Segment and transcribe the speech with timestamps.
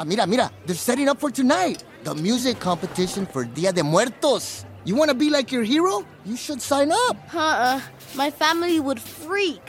[0.00, 1.84] Ah, mira, mira, they're setting up for tonight.
[2.04, 4.64] The music competition for Dia de Muertos.
[4.86, 6.06] You want to be like your hero?
[6.24, 7.18] You should sign up.
[7.34, 7.82] Uh-uh.
[8.16, 9.60] My family would freak.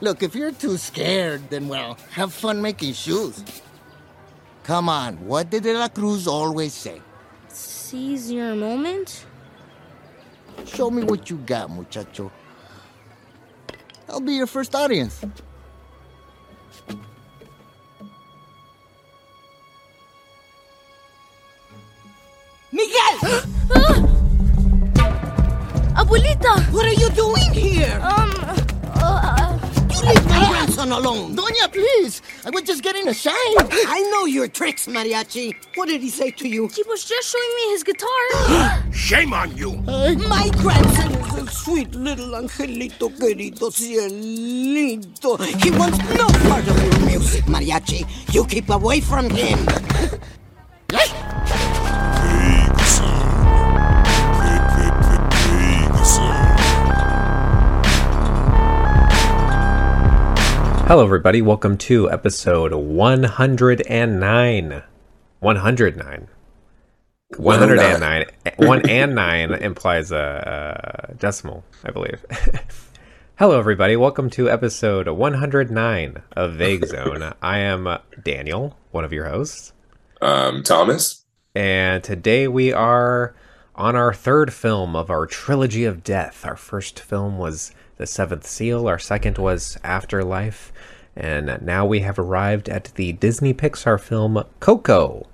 [0.00, 3.44] Look, if you're too scared, then well, have fun making shoes.
[4.62, 7.02] Come on, what did De La Cruz always say?
[7.48, 9.26] Seize your moment?
[10.64, 12.32] Show me what you got, muchacho.
[14.08, 15.20] I'll be your first audience.
[22.74, 23.18] Miguel!
[25.94, 26.58] Abuelita!
[26.72, 28.00] What are you doing here?
[28.02, 28.32] Um,
[28.96, 29.58] uh,
[29.92, 31.36] You leave my grandson alone.
[31.36, 32.20] Doña, please.
[32.44, 33.34] I was just getting a shine.
[33.36, 35.54] I know your tricks, Mariachi.
[35.76, 36.66] What did he say to you?
[36.74, 38.82] he was just showing me his guitar.
[38.92, 39.76] Shame on you!
[40.28, 45.38] My grandson is a sweet little angelito querido cielito.
[45.62, 48.04] He wants no part of your music, Mariachi.
[48.34, 49.60] You keep away from him.
[60.86, 61.40] Hello, everybody.
[61.42, 64.82] Welcome to episode 109.
[65.40, 66.28] 109.
[67.36, 68.24] 109.
[68.56, 72.24] 1 and 9 implies a, a decimal, I believe.
[73.38, 73.96] Hello, everybody.
[73.96, 77.32] Welcome to episode 109 of Vague Zone.
[77.40, 79.72] I am Daniel, one of your hosts.
[80.20, 81.24] um, Thomas.
[81.54, 83.34] And today we are
[83.74, 86.44] on our third film of our trilogy of death.
[86.44, 90.72] Our first film was The Seventh Seal, our second was Afterlife,
[91.14, 95.28] and now we have arrived at the Disney Pixar film Coco.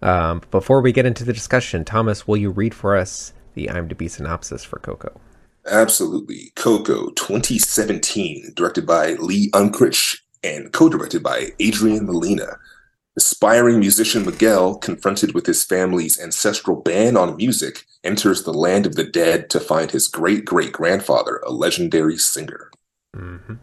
[0.00, 4.08] Um, before we get into the discussion, Thomas, will you read for us the IMDb
[4.08, 5.20] synopsis for Coco?
[5.66, 6.52] Absolutely.
[6.54, 12.58] Coco 2017, directed by Lee Unkrich and co-directed by Adrian Molina.
[13.16, 18.96] Aspiring musician Miguel, confronted with his family's ancestral ban on music, enters the land of
[18.96, 22.72] the dead to find his great-great-grandfather, a legendary singer.
[23.16, 23.54] Mm-hmm.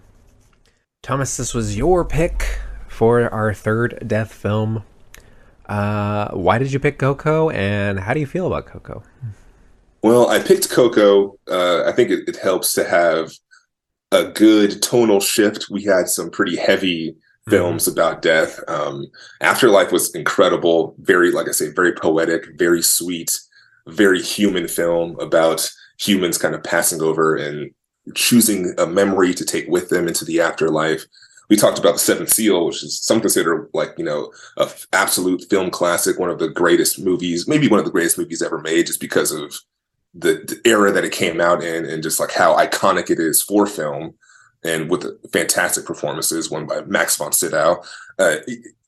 [1.03, 4.83] Thomas, this was your pick for our third death film.
[5.67, 9.03] Uh, why did you pick Coco, and how do you feel about Coco?
[10.01, 11.37] Well, I picked Coco.
[11.49, 13.31] Uh, I think it, it helps to have
[14.11, 15.69] a good tonal shift.
[15.69, 17.15] We had some pretty heavy
[17.49, 18.59] films about death.
[18.67, 19.07] Um,
[19.41, 20.95] Afterlife was incredible.
[20.99, 23.39] Very, like I say, very poetic, very sweet,
[23.87, 25.69] very human film about
[25.99, 27.71] humans kind of passing over and
[28.15, 31.05] choosing a memory to take with them into the afterlife.
[31.49, 34.87] We talked about the Seventh Seal, which is some consider like you know a f-
[34.93, 38.59] absolute film classic, one of the greatest movies, maybe one of the greatest movies ever
[38.59, 39.53] made, just because of
[40.13, 43.41] the, the era that it came out in and just like how iconic it is
[43.41, 44.13] for film
[44.63, 47.81] and with fantastic performances one by max von sydow.
[48.19, 48.37] Uh,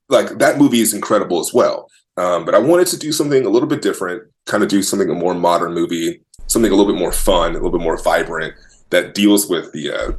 [0.10, 1.90] like that movie is incredible as well.
[2.16, 5.10] Um, but i wanted to do something a little bit different kind of do something
[5.10, 8.54] a more modern movie something a little bit more fun a little bit more vibrant
[8.92, 10.12] that deals with the uh,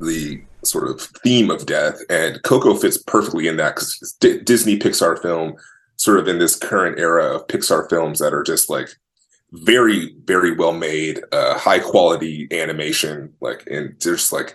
[0.00, 1.98] the sort of theme of death.
[2.10, 5.54] And coco fits perfectly in that because D- disney pixar film
[5.96, 8.88] sort of in this current era of pixar films that are just like
[9.52, 14.54] very very well made uh high quality animation like and just like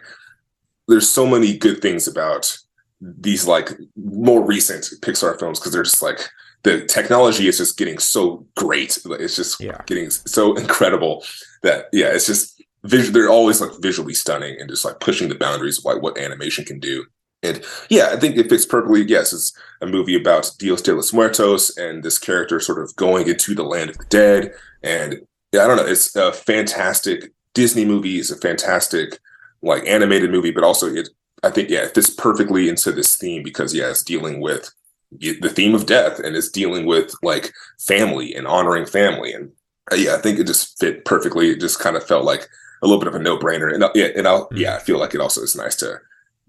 [0.88, 2.58] there's so many good things about
[3.02, 6.20] these like more recent pixar films because they're just like
[6.64, 9.82] the technology is just getting so great it's just Yeah.
[9.86, 11.24] getting so incredible
[11.64, 15.36] that yeah it's just vis- they're always like visually stunning and just like pushing the
[15.36, 17.06] boundaries of like what animation can do
[17.44, 21.12] and yeah i think it fits perfectly yes it's a movie about dios de los
[21.14, 24.52] muertos and this character sort of going into the land of the dead
[24.82, 25.20] and
[25.52, 25.86] yeah, I don't know.
[25.86, 28.20] It's a fantastic Disney movie.
[28.20, 29.20] It's a fantastic
[29.66, 31.10] like animated movie, but also it.
[31.44, 34.74] I think yeah, it fits perfectly into this theme because yeah, it's dealing with
[35.12, 39.52] the theme of death and it's dealing with like family and honoring family and
[39.92, 41.52] uh, yeah, I think it just fit perfectly.
[41.52, 42.50] It just kind of felt like
[42.82, 45.00] a little bit of a no brainer and uh, yeah, and I'll, yeah, I feel
[45.00, 46.00] like it also is nice to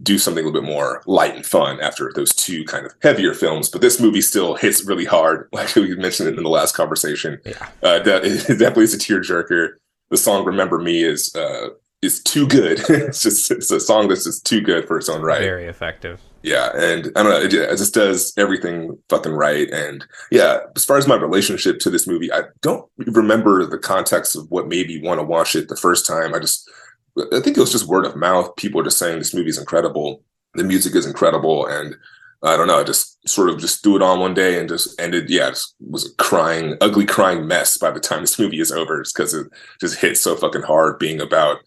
[0.02, 3.32] do something a little bit more light and fun after those two kind of heavier
[3.32, 3.68] films.
[3.68, 7.40] But this movie still hits really hard, like we mentioned it in the last conversation.
[7.44, 7.68] Yeah.
[7.82, 9.74] Uh, that it definitely is a tearjerker.
[10.10, 11.70] The song "Remember Me" is uh,
[12.06, 12.80] is too good.
[12.88, 15.40] it's just it's a song that's just too good for its own right.
[15.40, 16.20] Very effective.
[16.42, 19.68] Yeah, and I don't know, it, it just does everything fucking right.
[19.70, 24.36] And yeah, as far as my relationship to this movie, I don't remember the context
[24.36, 26.34] of what made me want to watch it the first time.
[26.34, 26.70] I just,
[27.18, 28.54] I think it was just word of mouth.
[28.54, 30.22] People were just saying this movie is incredible,
[30.54, 31.96] the music is incredible, and
[32.44, 35.00] I don't know, I just sort of just threw it on one day and just
[35.00, 35.28] ended.
[35.28, 39.02] Yeah, just was a crying, ugly crying mess by the time this movie is over,
[39.02, 39.48] just because it
[39.80, 41.58] just hit so fucking hard, being about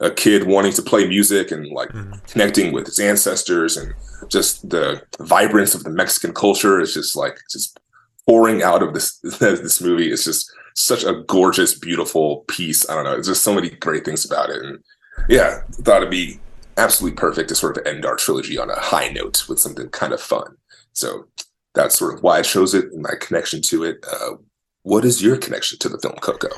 [0.00, 1.90] a kid wanting to play music and like
[2.26, 3.94] connecting with his ancestors and
[4.28, 7.78] just the vibrance of the Mexican culture is just like just
[8.26, 10.10] pouring out of this this movie.
[10.10, 12.88] It's just such a gorgeous, beautiful piece.
[12.88, 13.12] I don't know.
[13.12, 14.78] There's just so many great things about it, and
[15.28, 16.40] yeah, thought it'd be
[16.76, 20.12] absolutely perfect to sort of end our trilogy on a high note with something kind
[20.12, 20.56] of fun.
[20.92, 21.26] So
[21.74, 24.04] that's sort of why I chose it and my connection to it.
[24.10, 24.36] Uh,
[24.82, 26.48] what is your connection to the film Coco?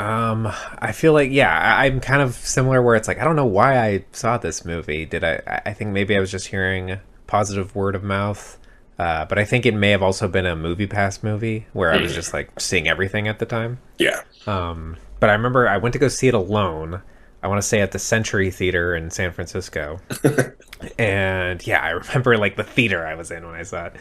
[0.00, 0.46] Um,
[0.78, 3.44] I feel like yeah, I, I'm kind of similar where it's like I don't know
[3.46, 5.04] why I saw this movie.
[5.04, 5.42] Did I?
[5.46, 8.56] I- I think maybe I was just hearing positive word of mouth.
[8.98, 12.14] Uh, but I think it may have also been a MoviePass movie where I was
[12.14, 13.78] just like seeing everything at the time.
[13.98, 17.00] Yeah, Um, but I remember I went to go see it alone.
[17.42, 20.00] I want to say at the Century Theater in San Francisco.
[20.98, 23.94] and yeah, I remember like the theater I was in when I saw it.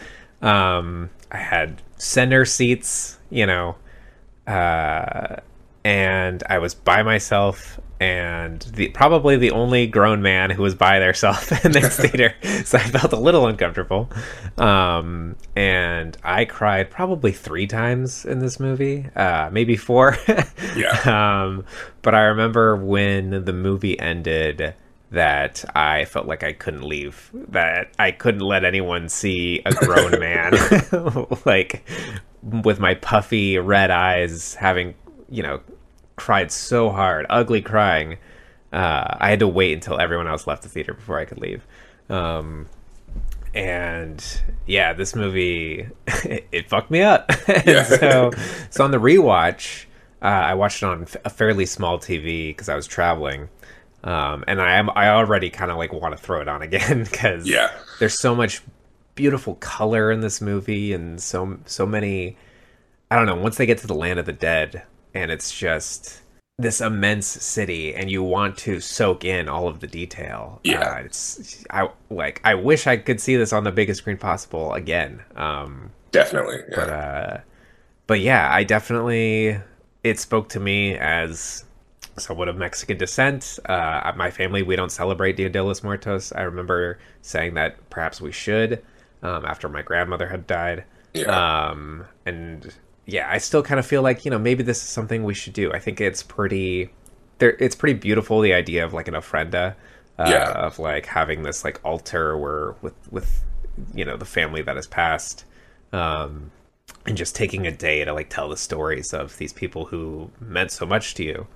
[0.46, 3.76] Um, I had center seats, you know,
[4.48, 5.38] uh,
[5.90, 11.00] and I was by myself and the probably the only grown man who was by
[11.00, 12.34] themselves in this theater
[12.64, 14.10] so i felt a little uncomfortable.
[14.58, 20.16] Um, and i cried probably three times in this movie uh, maybe four.
[20.76, 21.66] Yeah, um,
[22.04, 24.76] but i remember when the movie ended
[25.12, 30.20] that i felt like i couldn't leave that i couldn't let anyone see a grown
[30.20, 30.54] man
[31.46, 31.84] like
[32.44, 34.94] with my puffy red eyes having
[35.30, 35.60] you know
[36.20, 38.18] cried so hard ugly crying.
[38.72, 41.66] Uh, i had to wait until everyone else left the theater before i could leave.
[42.10, 42.68] Um,
[43.56, 44.24] and
[44.68, 47.32] yeah this movie it, it fucked me up.
[47.66, 47.84] Yeah.
[47.84, 48.32] so
[48.70, 49.86] so on the rewatch
[50.22, 53.50] uh, i watched it on a fairly small tv because i was traveling.
[54.04, 57.04] Um, and i am i already kind of like want to throw it on again
[57.10, 58.62] because yeah, there's so much
[59.16, 62.38] beautiful color in this movie and so so many
[63.12, 64.84] I don't know, once they get to the land of the dead
[65.14, 66.22] and it's just
[66.58, 70.60] this immense city and you want to soak in all of the detail.
[70.64, 70.82] Yeah.
[70.82, 74.74] Uh, it's I like I wish I could see this on the biggest screen possible
[74.74, 75.24] again.
[75.36, 76.58] Um definitely.
[76.70, 76.76] Yeah.
[76.76, 77.38] but uh
[78.08, 79.58] but yeah, I definitely
[80.04, 81.64] it spoke to me as
[82.18, 83.60] somewhat of Mexican descent.
[83.66, 86.34] Uh, my family, we don't celebrate Dia de los Muertos.
[86.34, 88.84] I remember saying that perhaps we should
[89.24, 90.86] um, after my grandmother had died.
[91.14, 91.70] Yeah.
[91.70, 92.74] Um, and
[93.12, 95.54] yeah, I still kind of feel like you know maybe this is something we should
[95.54, 95.72] do.
[95.74, 96.90] I think it's pretty,
[97.40, 97.56] there.
[97.60, 99.76] It's pretty beautiful the idea of like an ofrenda,
[100.18, 100.52] uh, Yeah.
[100.52, 103.44] of like having this like altar where with with
[103.94, 105.46] you know the family that has passed.
[105.92, 106.52] Um,
[107.06, 110.72] and just taking a day to like tell the stories of these people who meant
[110.72, 111.48] so much to you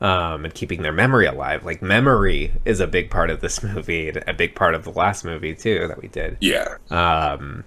[0.00, 4.08] um, and keeping their memory alive like memory is a big part of this movie
[4.08, 7.64] and a big part of the last movie too that we did yeah, um,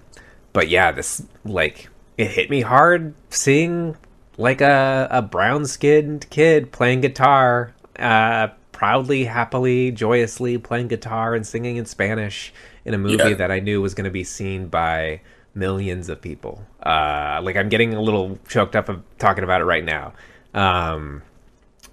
[0.52, 3.96] but yeah this like it hit me hard seeing
[4.38, 11.46] like a, a brown skinned kid playing guitar uh, proudly happily joyously playing guitar and
[11.46, 12.52] singing in spanish
[12.84, 13.34] in a movie Yeah.
[13.34, 15.20] that i knew was going to be seen by
[15.54, 19.64] millions of people uh, like i'm getting a little choked up of talking about it
[19.64, 20.12] right now
[20.54, 21.22] um,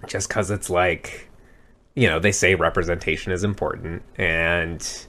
[0.06, 1.30] just because it's like
[1.94, 5.06] you know they say representation is important and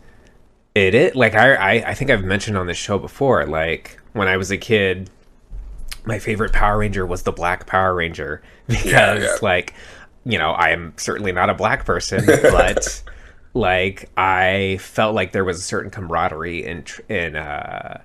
[0.74, 4.28] it is like I, I i think i've mentioned on this show before like when
[4.28, 5.10] i was a kid
[6.06, 9.38] my favorite power ranger was the black power ranger because yeah.
[9.42, 9.74] like
[10.26, 13.04] you know i am certainly not a black person but
[13.54, 18.02] like i felt like there was a certain camaraderie in in uh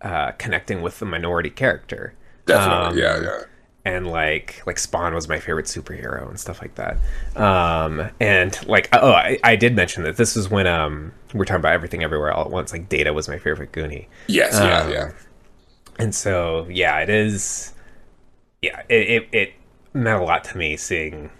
[0.00, 2.14] uh connecting with the minority character
[2.48, 2.86] definitely.
[2.86, 3.42] Um, yeah, yeah.
[3.84, 6.96] and like like Spawn was my favorite superhero and stuff like that.
[7.40, 11.60] Um, and like oh, I, I did mention that this is when um we're talking
[11.60, 12.72] about everything everywhere all at once.
[12.72, 15.10] Like Data was my favorite Goonie, Yes, yeah, um, yeah.
[15.98, 17.74] And so yeah, it is.
[18.62, 19.52] Yeah, it it, it
[19.92, 21.30] meant a lot to me seeing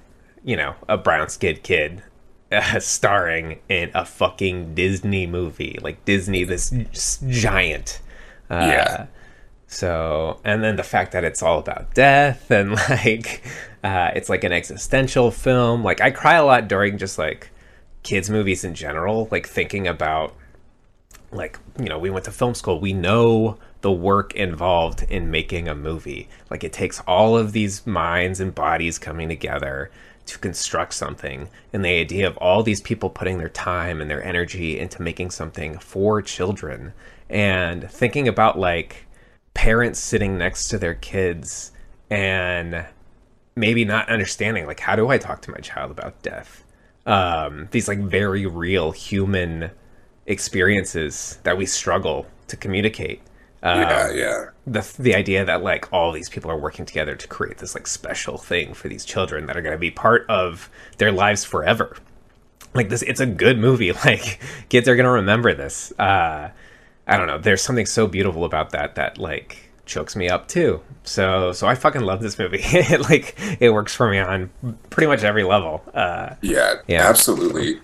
[0.44, 2.02] you know a brown skinned kid.
[2.50, 6.72] Uh, starring in a fucking Disney movie, like Disney, this
[7.28, 8.00] giant.
[8.50, 9.06] Uh, Yeah.
[9.66, 13.42] so, and then the fact that it's all about death and like,
[13.84, 15.84] uh, it's like an existential film.
[15.84, 17.50] Like, I cry a lot during just like
[18.02, 20.34] kids' movies in general, like thinking about,
[21.30, 22.80] like, you know, we went to film school.
[22.80, 26.28] We know the work involved in making a movie.
[26.50, 29.90] Like, it takes all of these minds and bodies coming together
[30.26, 31.48] to construct something.
[31.72, 35.30] And the idea of all these people putting their time and their energy into making
[35.30, 36.92] something for children
[37.30, 39.06] and thinking about like,
[39.58, 41.72] parents sitting next to their kids
[42.10, 42.86] and
[43.56, 46.62] maybe not understanding like how do i talk to my child about death
[47.06, 49.68] um, these like very real human
[50.26, 53.20] experiences that we struggle to communicate
[53.62, 54.44] Um, yeah, yeah.
[54.66, 57.86] the the idea that like all these people are working together to create this like
[57.88, 61.96] special thing for these children that are going to be part of their lives forever.
[62.74, 63.92] Like this, it's a good movie.
[64.04, 65.92] Like kids are going to remember this.
[65.98, 66.50] Uh,
[67.06, 67.38] I don't know.
[67.38, 70.80] There's something so beautiful about that that like chokes me up too.
[71.02, 72.60] So so I fucking love this movie.
[72.62, 74.50] it, like it works for me on
[74.90, 75.82] pretty much every level.
[75.94, 77.08] Uh, Yeah, Yeah.
[77.08, 77.80] absolutely.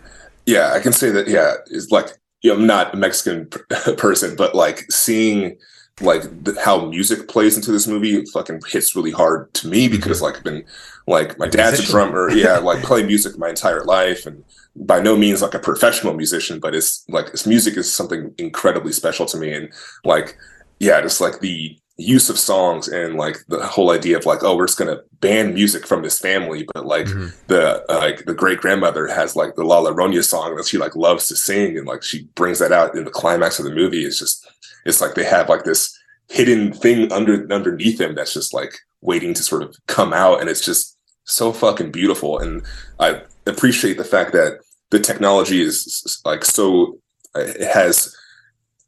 [0.47, 1.27] Yeah, I can say that.
[1.27, 2.11] Yeah, it's like
[2.45, 3.47] you know, I'm not a Mexican
[3.97, 5.57] person, but like seeing
[6.01, 10.21] like the, how music plays into this movie fucking hits really hard to me because
[10.21, 10.65] like I've been
[11.07, 11.57] like my Mm-hmm.
[11.57, 12.31] Dad's a drummer.
[12.31, 14.45] Yeah, like play music my entire life, and
[14.77, 18.93] by no means like a professional musician, but it's like this music is something incredibly
[18.93, 19.73] special to me, and
[20.05, 20.37] like
[20.81, 24.57] yeah, just like the use of songs and like the whole idea of like oh
[24.57, 27.33] we're just gonna ban music from this family but like Mhm.
[27.47, 30.97] the uh, like the great grandmother has like the La Llorona song that she like
[30.97, 34.05] loves to sing and like she brings that out in the climax of the movie
[34.05, 34.45] it's just
[34.85, 35.97] it's like they have like this
[36.29, 40.49] hidden thing under underneath them that's just like waiting to sort of come out and
[40.51, 42.63] it's just so fucking beautiful and
[42.99, 44.59] I appreciate the fact that
[44.91, 46.99] the technology is like so
[47.37, 48.15] uh, it has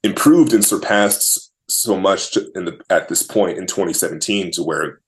[0.03, 5.01] improved and surpassed so much to, in the at this point in 2017 to where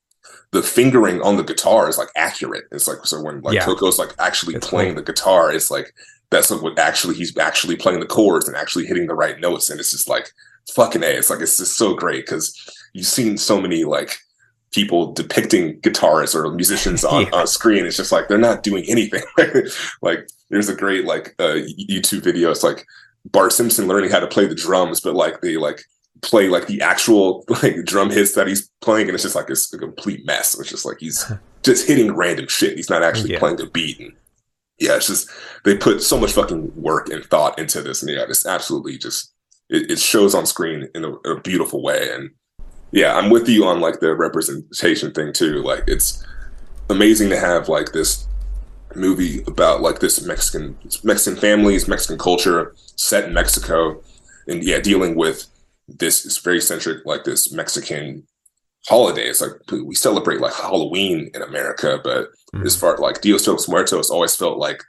[0.51, 2.65] the fingering on the guitar is like accurate.
[2.73, 3.65] It's like so when like Yeah.
[3.65, 5.03] Coco's like actually It's playing cool.
[5.05, 5.95] the guitar, it's like
[6.31, 9.71] that's like what actually he's actually playing the chords and actually hitting the right notes,
[9.71, 10.31] and it's just like
[10.75, 11.07] fucking a.
[11.07, 12.55] It's like it's just so great because
[12.93, 14.17] you've seen so many like
[14.73, 17.31] people depicting guitarists or musicians on, Yeah.
[17.33, 17.87] on screen.
[17.87, 19.23] It's just like they're not doing anything.
[20.03, 21.57] like there's a great like uh,
[21.91, 22.51] YouTube video.
[22.51, 22.85] It's like
[23.31, 25.83] Bart Simpson learning how to play the drums, but like they like
[26.23, 29.73] play like the actual like drum hits that he's playing, and it's just like it's
[29.73, 30.59] a complete mess.
[30.59, 31.25] It's just like he's
[31.63, 32.77] just hitting random shit.
[32.77, 33.39] He's not actually Yeah.
[33.39, 33.99] playing the beat.
[34.01, 34.13] And
[34.79, 35.29] yeah, it's just
[35.65, 39.33] they put so much fucking work and thought into this, and yeah, it's absolutely just
[39.69, 42.11] it, it shows on screen in a, a beautiful way.
[42.13, 42.31] And
[42.93, 45.63] yeah, I'm with you on like the representation thing too.
[45.63, 46.25] Like it's
[46.91, 48.27] amazing to have like this
[48.95, 54.01] movie about like this Mexican Mexican families, Mexican culture set in Mexico,
[54.47, 55.47] and yeah, dealing with
[55.89, 58.27] this is very centric like this Mexican
[58.87, 59.29] holiday.
[59.29, 62.65] It's like we celebrate like Halloween in America, but Mhm.
[62.67, 64.83] as far like Dios de los Muertos always felt like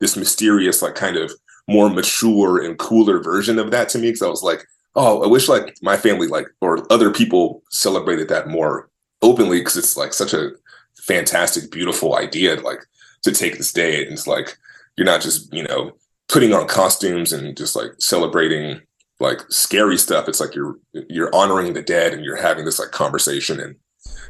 [0.00, 1.32] this mysterious, like kind of
[1.68, 4.08] more mature and cooler version of that to me.
[4.08, 8.28] Because I was like, oh, I wish like my family like or other people celebrated
[8.28, 8.90] that more
[9.22, 10.50] openly because it's like such a
[10.94, 12.80] fantastic, beautiful idea like
[13.22, 14.56] to take this day and it's like
[14.96, 15.92] you're not just you know
[16.28, 18.80] putting on costumes and just like celebrating
[19.20, 20.28] like scary stuff.
[20.28, 23.76] It's like you're you're honoring the dead and you're having this like conversation and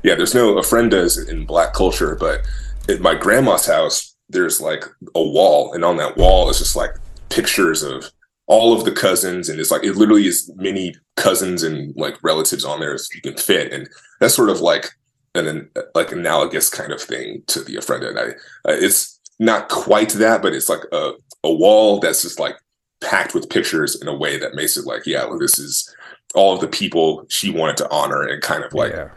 [0.03, 2.47] yeah, there's no ofrendas in black culture, but
[2.89, 6.93] at my grandma's house, there's like a wall, and on that wall is just like
[7.29, 8.11] pictures of
[8.47, 12.65] all of the cousins, and it's like it literally is many cousins and like relatives
[12.65, 13.89] on there as you can fit, and
[14.21, 14.91] that's sort of like
[15.35, 18.11] an, an like analogous kind of thing to the ofrenda.
[18.11, 18.23] And I,
[18.71, 21.13] uh, it's not quite that, but it's like a
[21.45, 22.57] a wall that's just like
[23.01, 25.95] packed with pictures in a way that makes it like, yeah, well, this is
[26.35, 29.09] all of the people she wanted to honor and kind of like yeah.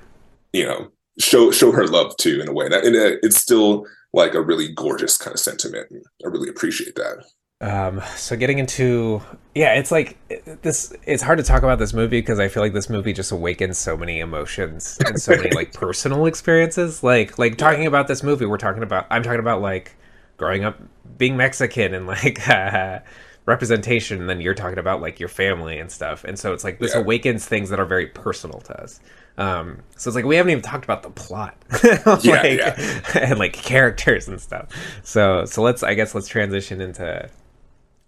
[0.53, 3.85] you know show show her love too in a way that and uh, it's still
[4.13, 7.23] like a really gorgeous kind of sentiment and i really appreciate that
[7.61, 9.21] Um, so getting into
[9.53, 10.17] yeah, it's like
[10.61, 10.93] this.
[11.05, 13.77] It's hard to talk about this movie because I feel like this movie just awakens
[13.77, 17.03] so many emotions and so many like personal experiences.
[17.03, 19.07] Like like talking about this movie, we're talking about.
[19.09, 19.97] I'm talking about like
[20.37, 20.79] growing up
[21.17, 22.99] being Mexican and like uh,
[23.49, 24.21] representation.
[24.21, 26.23] And then you're talking about like your family and stuff.
[26.23, 27.01] And so it's like this Yeah.
[27.01, 28.99] awakens things that are very personal to us.
[29.37, 31.55] Um, so it's like we haven't even talked about the plot,
[32.05, 32.75] like, yeah.
[33.15, 34.67] and like characters and stuff.
[35.03, 37.29] So so let's I guess let's transition into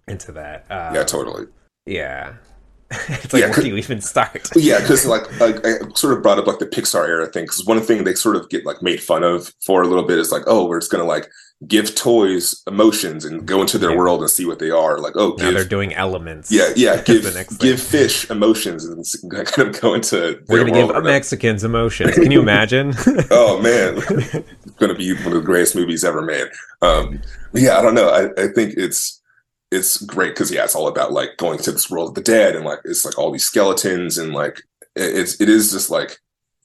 [0.08, 0.66] into that.
[0.70, 1.48] Uh, yeah totally
[1.86, 2.34] yeah.
[2.92, 4.50] it's like Yeah, where do you even start?
[4.56, 7.64] yeah because like, like i sort of brought up like the pixar era thing because
[7.66, 10.30] one thing they sort of get like made fun of for a little bit is
[10.30, 11.30] like oh we're just gonna like
[11.68, 15.30] give toys emotions and go into their world and see what they are like oh
[15.38, 16.52] now give they're doing elements.
[16.52, 17.24] yeah yeah give
[17.60, 19.06] give fish emotions and
[19.46, 21.04] kind of go into We're gonna world give.
[21.04, 22.16] Mexicans emotions.
[22.16, 22.94] Can you imagine?
[23.30, 26.48] oh man it's gonna be one of the greatest movies ever made
[26.82, 27.22] um
[27.54, 29.22] yeah i don't know i, I think it's
[29.72, 32.56] it's great because yeah it's all about like going to this world of the dead
[32.56, 34.58] and like it's like all these skeletons and like
[34.96, 36.18] it- it's it is just like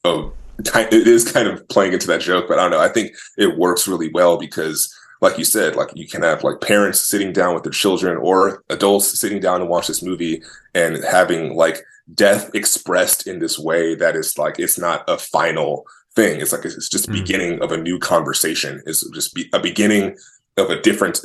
[0.05, 2.79] oh it is kind of playing into that joke but i don't know.
[2.79, 6.61] I think it works really well because like you said like you can have like
[6.61, 10.41] parents sitting down with their children or adults sitting down to watch this movie
[10.75, 11.81] and having like
[12.13, 15.85] death expressed in this way that is like it's not a final
[16.15, 16.39] thing.
[16.39, 17.13] It's like it's just a Mm.
[17.13, 18.81] beginning of a new conversation.
[18.85, 20.17] It's just be a beginning
[20.55, 21.19] of a different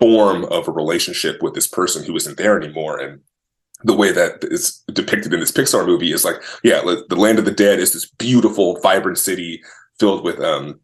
[0.00, 2.98] form of a relationship with this person who isn't there anymore.
[2.98, 3.20] And
[3.84, 7.44] the way that is depicted in this Pixar movie is like, yeah, the land of
[7.44, 9.62] the dead is this beautiful, vibrant city
[9.98, 10.80] filled with um,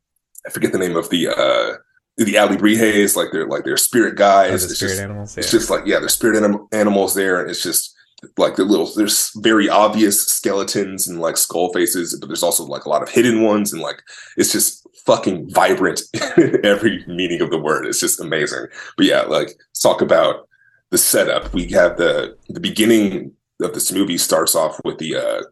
[0.47, 1.76] I forget the name of the uh
[2.17, 4.64] the Alebrijes, like they're like they're spirit guys.
[4.64, 5.38] Oh, the it's spirit just, animals.
[5.38, 7.95] it's just like yeah, there's spirit anim- animals there, and it's just
[8.37, 12.85] like the little there's very obvious skeletons and like skull faces, but there's also like
[12.85, 14.02] a lot of hidden ones, and like
[14.37, 16.00] it's just fucking vibrant
[16.37, 17.87] in every meaning of the word.
[17.87, 18.67] It's just amazing.
[18.97, 19.50] But yeah, like
[19.81, 20.48] talk about
[20.90, 21.52] the setup.
[21.52, 25.42] We have the the beginning of this movie starts off with the uh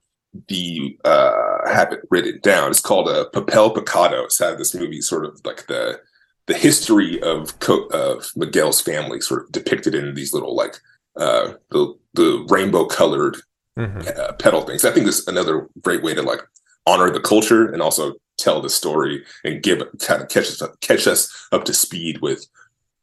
[0.48, 1.32] the uh
[1.66, 2.70] I have it written down.
[2.70, 4.24] It's called a uh, Papel Picado.
[4.24, 6.00] It's had this movie sort of like the
[6.46, 10.76] the history of Co- of Miguel's family sort of depicted in these little like
[11.16, 13.36] uh the the rainbow colored
[13.78, 14.18] Mhm.
[14.18, 14.86] uh, pedal things.
[14.86, 16.40] I think this is another great way to like
[16.86, 20.80] honor the culture and also tell the story and give kind of catch us up,
[20.80, 22.46] catch us up to speed with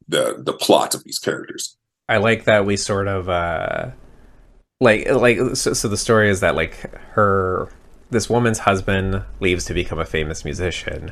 [0.08, 1.78] the the plot of these characters.
[2.10, 3.92] I like that we sort of uh
[4.82, 6.76] like like so, so the story is that like
[7.12, 7.70] her
[8.10, 11.12] this woman's husband leaves to become a famous musician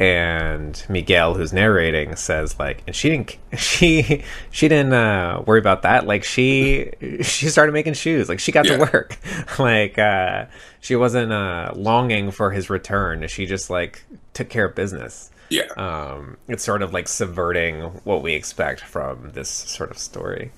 [0.00, 5.82] and Miguel who's narrating says like and she didn't she she didn't uh worry about
[5.82, 6.06] that.
[6.06, 6.90] Like she
[7.22, 8.28] she started making shoes.
[8.28, 8.76] Like she got Yeah.
[8.76, 9.18] to work.
[9.58, 10.46] Like uh
[10.80, 13.26] she wasn't uh longing for his return.
[13.26, 14.04] She just like
[14.34, 15.66] took care of business Yeah.
[15.76, 20.52] um, it's sort of like subverting what we expect from this sort of story.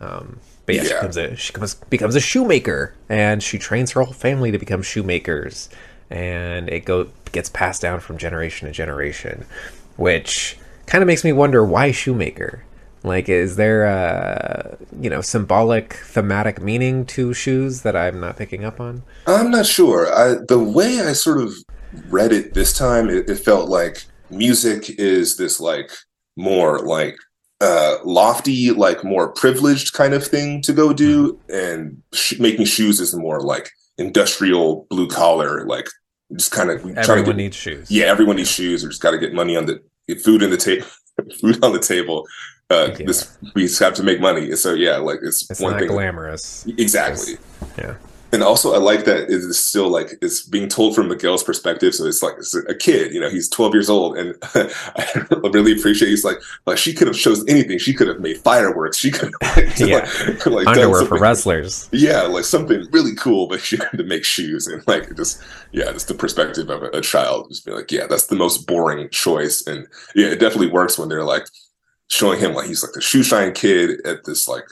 [0.00, 4.02] Um, but yeah, she becomes a she becomes, becomes a shoemaker, and she trains her
[4.02, 5.68] whole family to become shoemakers,
[6.10, 9.44] and it go gets passed down from generation to generation,
[9.96, 12.64] which kind of makes me wonder why shoemaker.
[13.04, 18.64] Like, is there a you know symbolic thematic meaning to shoes that I'm not picking
[18.64, 19.02] up on?
[19.26, 20.12] I'm not sure.
[20.12, 21.54] I the way I sort of
[22.08, 25.90] read it this time, it, it felt like music is this like
[26.36, 27.16] more like
[27.60, 32.98] uh lofty, like more privileged kind of thing to go do, and sh- making shoes
[33.00, 35.86] is more like industrial, blue collar, like
[36.34, 37.90] just kind of trying to Everyone get, needs shoes.
[37.90, 38.84] yeah, everyone needs shoes.
[38.84, 39.80] or just got to get money on the
[40.16, 40.86] food in the table,
[41.40, 42.26] food on the table.
[42.70, 43.06] Uh, Yeah.
[43.06, 44.56] This we just have to make money.
[44.56, 45.88] So yeah, like it's, It's one not thing.
[45.88, 46.64] glamorous.
[46.78, 47.34] Exactly.
[47.78, 47.94] Yeah.
[48.32, 51.94] And also, I like that it is still like it's being told from Miguel's perspective.
[51.94, 55.72] So it's like it's a kid, you know, he's 12 years old, and I really
[55.78, 56.08] appreciate.
[56.08, 57.78] He's like, like she could have chose anything.
[57.78, 58.96] She could have made fireworks.
[58.96, 60.08] She could have like, Yeah.
[60.26, 61.90] like, like done Underwear for wrestlers.
[61.92, 65.42] Yeah, like something really cool, but she had to make shoes and like just
[65.72, 67.50] yeah, just the perspective of a, a child.
[67.50, 71.10] Just be like, yeah, that's the most boring choice, and yeah, it definitely works when
[71.10, 71.46] they're like
[72.08, 74.64] showing him like he's like the shoe shine kid at this like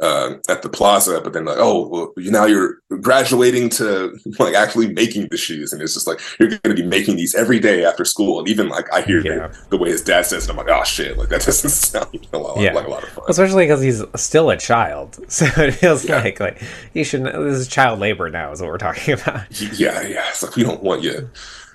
[0.00, 4.54] uh, at the plaza, but then like, oh, well, you now you're graduating to like
[4.54, 7.58] actually making the shoes, and it's just like you're going to be making these every
[7.58, 9.48] day after school, and even like I hear Yeah.
[9.48, 12.28] the, the way his dad says it, I'm like, oh shit, like that doesn't sound
[12.32, 12.72] a lot, Yeah.
[12.72, 13.24] like a lot of fun.
[13.28, 16.22] especially because he's still a child so it feels Yeah.
[16.22, 16.62] like like
[16.94, 17.32] you shouldn't.
[17.32, 19.42] this is child labor now is what we're talking about
[19.78, 20.24] Yeah, yeah.
[20.30, 21.28] It's like we don't want you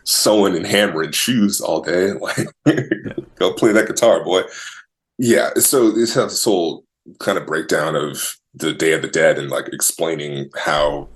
[0.04, 2.12] sewing and hammering shoes all day.
[2.14, 2.38] Like,
[3.40, 4.42] go play that guitar, boy.
[5.18, 5.50] Yeah.
[5.56, 6.84] So this has this whole
[7.20, 11.08] kind of breakdown of the Day of the Dead and like explaining how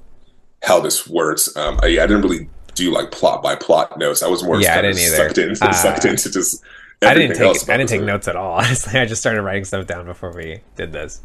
[0.63, 1.55] how this works.
[1.55, 4.21] Um, I, I didn't really do like plot by plot notes.
[4.23, 5.15] I was more Yeah, I didn't either.
[5.15, 6.63] sucked in, Uh, sucked into just.
[7.01, 9.87] i didn't take i didn't take notes at all honestly i just started writing stuff
[9.87, 11.21] down before we did this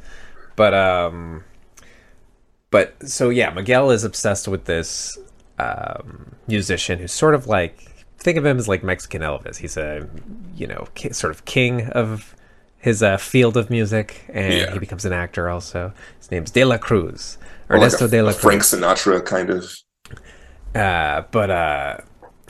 [0.55, 1.43] but um
[2.71, 5.19] but so yeah miguel is obsessed with this
[5.59, 10.09] um musician who's sort of like think of him as like mexican elvis he's a
[10.55, 12.37] you know ki- sort of king of
[12.87, 14.73] his uh, field of music and Yeah.
[14.75, 17.39] he becomes an actor also his name's de la cruz
[17.71, 19.63] Or like ernesto a- de la a cruz Frank Sinatra kind of.
[20.75, 21.97] Uh, but uh,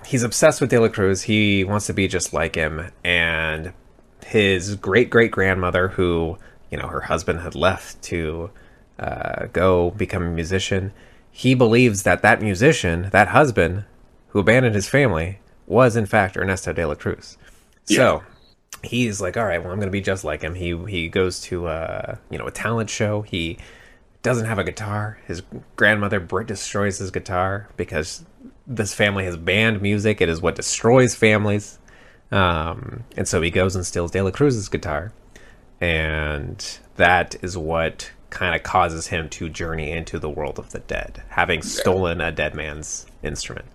[0.07, 1.23] he's obsessed with De La Cruz.
[1.23, 2.91] He wants to be just like him.
[3.05, 3.73] And
[4.25, 6.39] his great great grandmother, who,
[6.71, 8.51] you know, her husband had left to
[8.99, 10.93] uh, go become a musician,
[11.31, 13.85] he believes that that musician, that husband
[14.29, 17.37] who abandoned his family, was in fact Ernesto De La Cruz.
[17.85, 18.23] So
[18.83, 20.55] he's like, all right, well, I'm going to be just like him.
[20.55, 23.23] He he goes to uh, you know a talent show.
[23.23, 23.59] He
[24.23, 25.19] doesn't have a guitar.
[25.27, 25.43] His
[25.77, 28.25] grandmother Brit destroys his guitar because
[28.67, 30.21] this family has banned music.
[30.21, 31.79] It is what destroys families.
[32.33, 35.13] Um, and so he goes and steals De La Cruz's guitar,
[35.81, 40.81] and that is what kind of causes him to journey into the world of the
[40.81, 43.67] dead, having stolen a dead man's instrument.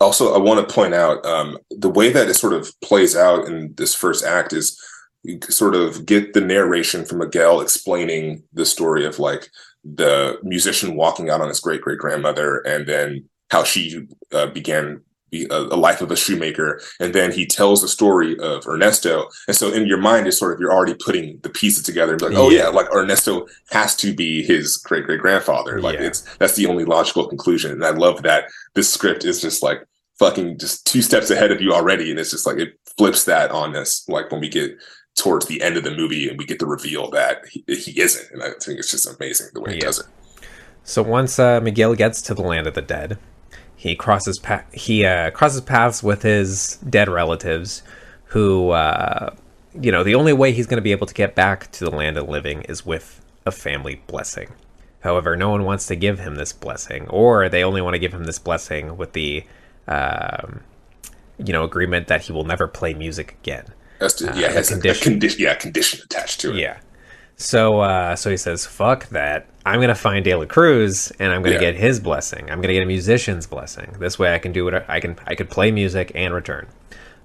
[0.00, 3.46] Also i want to point out um, the way that it sort of plays out
[3.46, 4.80] in this first act is
[5.22, 9.48] you sort of get the narration from miguel explaining the story of like
[9.84, 15.00] the musician walking out on his great great grandmother and then how she uh, began
[15.50, 19.54] a, a life of a shoemaker, and then he tells the story of Ernesto, and
[19.56, 22.32] so in your mind is sort of you're already putting the pieces together, and like,
[22.34, 22.62] oh Yeah.
[22.62, 25.80] yeah, like Ernesto has to be his great great grandfather.
[25.80, 26.06] Like Yeah.
[26.06, 28.44] it's that's the only logical conclusion, and I love that
[28.74, 29.84] this script is just like
[30.18, 33.50] fucking just two steps ahead of you already, and it's just like it flips that
[33.50, 34.74] on us, like when we get
[35.14, 38.30] towards the end of the movie and we get the reveal that he, he isn't,
[38.32, 39.84] and I think it's just amazing the way he Yeah.
[39.86, 40.06] does it.
[40.84, 43.18] So once uh, Miguel gets to the land of the dead,
[43.76, 47.82] he crosses pa- he uh, crosses paths with his dead relatives,
[48.26, 49.34] who uh,
[49.80, 51.90] you know the only way he's going to be able to get back to the
[51.90, 54.48] land of living is with a family blessing.
[55.00, 58.12] However, no one wants to give him this blessing, or they only want to give
[58.12, 59.44] him this blessing with the
[59.86, 60.60] um,
[61.38, 63.66] you know agreement that he will never play music again.
[63.98, 65.12] That's the, Uh, yeah, it has a, a condition.
[65.12, 66.56] condition, yeah, condition attached to it.
[66.56, 66.78] Yeah.
[67.36, 69.46] So uh, so he says, "Fuck that!
[69.66, 71.60] I'm gonna find De La Cruz and I'm gonna Yeah.
[71.60, 72.50] get his blessing.
[72.50, 73.94] I'm gonna get a musician's blessing.
[73.98, 75.16] This way, I can do what I can.
[75.26, 76.66] I could play music and return."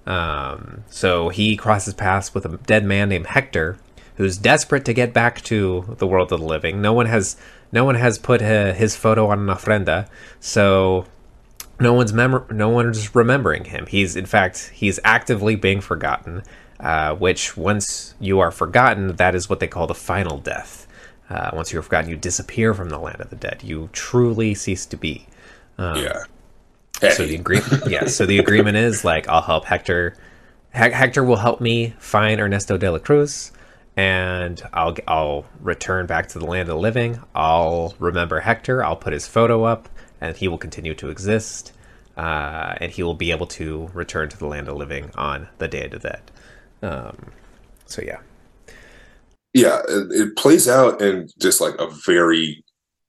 [0.06, 3.78] Um, so he crosses paths with a dead man named Hector,
[4.16, 6.82] who's desperate to get back to the world of the living.
[6.82, 7.36] No one has
[7.70, 10.08] no one has put uh, his photo on an ofrenda,
[10.40, 11.06] so
[11.80, 13.86] no one's mem- no one's remembering him.
[13.86, 16.42] He's in fact he's actively being forgotten.
[16.82, 20.86] Uh, which once you are forgotten, that is what they call the final death.
[21.30, 23.62] Uh, once you're forgotten, you disappear from the land of the dead.
[23.62, 25.26] You truly cease to be.
[27.02, 27.10] yeah.
[27.12, 28.06] So the agreement, yeah.
[28.06, 30.16] So the agreement is like I'll help Hector.
[30.70, 33.52] Hec- Hector will help me find Ernesto de la Cruz,
[33.96, 37.20] and I'll I'll return back to the land of the living.
[37.34, 38.84] I'll remember Hector.
[38.84, 39.88] I'll put his photo up,
[40.20, 41.72] and he will continue to exist,
[42.16, 45.48] uh, and he will be able to return to the land of the living on
[45.58, 46.22] the day of the dead.
[46.82, 47.16] Um,
[47.86, 48.18] so yeah,
[49.54, 52.64] yeah it, it plays out in just like a very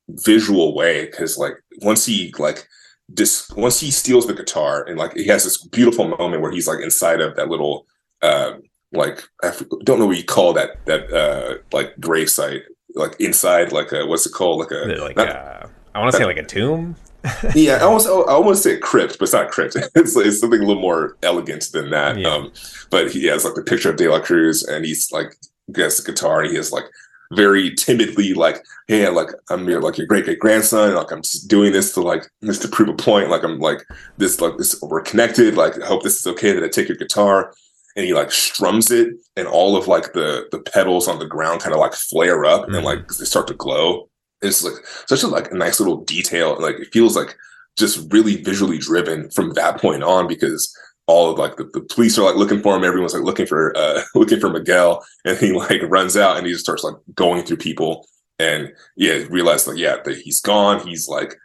[0.10, 2.68] visual way because like once he like
[3.10, 6.68] this once he steals the guitar and like he has this beautiful moment where he's
[6.68, 7.86] like inside of that little
[8.22, 8.54] uh
[8.92, 12.64] like I f- don't know what you call that that uh like grave site
[12.96, 16.18] like inside like a what's it called like a like not- uh, I want to
[16.18, 16.96] say like a tomb.
[17.56, 19.76] yeah, I almost I almost say crypt, but it's not crypt.
[19.96, 22.18] It's, it's something a little more elegant than that.
[22.18, 22.28] Yeah.
[22.30, 22.52] Um,
[22.90, 25.36] but he has like the picture of De La Cruz, and he's like
[25.72, 26.86] gets the guitar, and he is like
[27.32, 30.94] very timidly like, "Hey, like I'm your like your great great grandson.
[30.96, 33.30] Like I'm just doing this to like just to prove a point.
[33.30, 33.84] Like I'm like
[34.18, 35.56] this like this we're connected.
[35.56, 37.54] Like I hope this is okay that I take your guitar."
[37.96, 41.62] And he like strums it, and all of like the the petals on the ground
[41.62, 42.76] kind of like flare up Mhm.
[42.78, 44.10] and like they start to glow.
[44.44, 46.58] It's like such a like a nice little detail.
[46.60, 47.36] Like it feels like
[47.78, 50.76] just really visually driven from that point on because
[51.08, 52.84] all of like the, the police are like looking for him.
[52.84, 56.54] Everyone's like looking for uh looking for Miguel, and he like runs out and he
[56.54, 58.08] just starts like going through people
[58.40, 60.86] and yeah, realize like yeah that he's gone.
[60.86, 61.36] He's like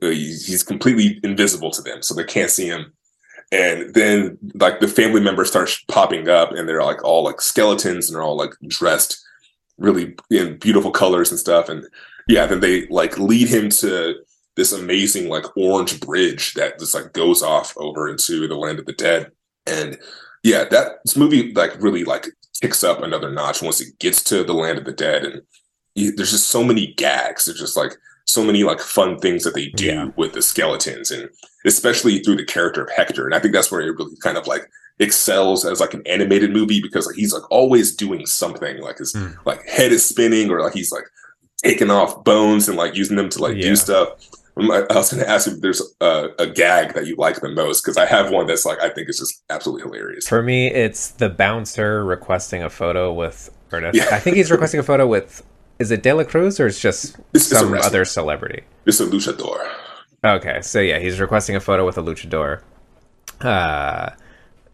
[0.00, 2.92] uh, he's, he's completely invisible to them, so they can't see him.
[3.50, 8.08] And then like the family members start popping up, and they're like all like skeletons,
[8.08, 9.22] and they're all like dressed
[9.78, 11.68] really in beautiful colors and stuff.
[11.68, 11.86] And
[12.28, 14.16] yeah, then they like lead him to
[14.56, 18.86] this amazing like orange bridge that just like goes off over into the land of
[18.86, 19.30] the dead.
[19.66, 19.98] And
[20.42, 22.26] yeah, that this movie like really like
[22.60, 25.24] ticks up another notch once it gets to the land of the dead.
[25.24, 25.42] And
[25.94, 27.44] you, there's just so many gags.
[27.46, 27.92] There's just like
[28.24, 30.08] so many like fun things that they do Yeah.
[30.16, 31.28] with the skeletons and
[31.64, 33.24] especially through the character of Hector.
[33.24, 36.52] And I think that's where it really kind of like excels as like an animated
[36.52, 39.36] movie because like he's like always doing something like his Mm.
[39.46, 41.04] like head is spinning or like he's like
[41.62, 43.62] taking off bones and like using them to like Yeah.
[43.62, 44.08] do stuff.
[44.54, 47.82] I was going to ask if there's a, a gag that you like the most
[47.82, 50.28] because I have one that's like I think is just absolutely hilarious.
[50.28, 53.96] For me, it's the bouncer requesting a photo with Ernest.
[53.96, 54.08] Yeah.
[54.12, 55.42] I think he's requesting a photo with.
[55.78, 57.86] Is it De La Cruz or it's just It's- it's some wrestler.
[57.86, 58.62] other celebrity?
[58.84, 59.66] It's a luchador.
[60.24, 62.60] Okay, so yeah, he's requesting a photo with a luchador.
[63.40, 64.10] Uh,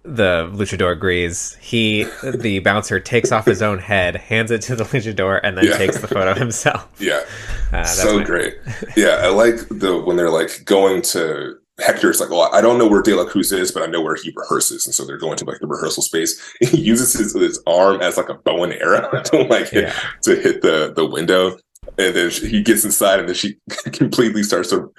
[0.05, 1.57] the luchador agrees.
[1.61, 5.65] He, the bouncer, takes off his own head, hands it to the luchador, and then
[5.67, 5.77] Yeah.
[5.79, 6.89] takes the photo himself.
[6.99, 7.17] Yeah,
[7.69, 8.57] Uh, that's so great.
[8.97, 12.89] Yeah, I like the when they're like going to Hector's like, well, I don't know
[12.89, 15.37] where De La Cruz is, but I know where he rehearses, and so they're going
[15.37, 16.41] to like the rehearsal space.
[16.61, 19.95] He uses his, his arm as like a bow and arrow to like hit, Yeah.
[20.23, 21.57] to hit the the window,
[21.97, 23.59] and then he gets inside, and then she
[23.93, 24.93] completely starts to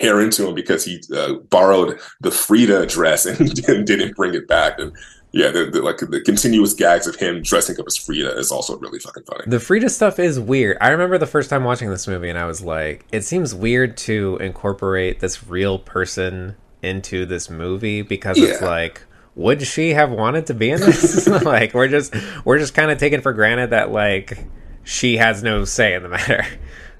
[0.00, 4.48] tear into him because he uh, borrowed the Frida dress and, and didn't bring it
[4.48, 4.78] back.
[4.78, 4.92] And
[5.32, 8.78] yeah, the, the, like the continuous gags of him dressing up as Frida is also
[8.78, 9.44] really fucking funny.
[9.46, 10.76] The Frida stuff is weird.
[10.80, 13.96] I remember the first time watching this movie, and I was like, it seems weird
[13.98, 19.02] to incorporate this real person into this movie because it's like,
[19.36, 21.26] would she have wanted to be in this?
[21.44, 24.46] like, we're just we're just kind of taking for granted that like
[24.82, 26.44] she has no say in the matter.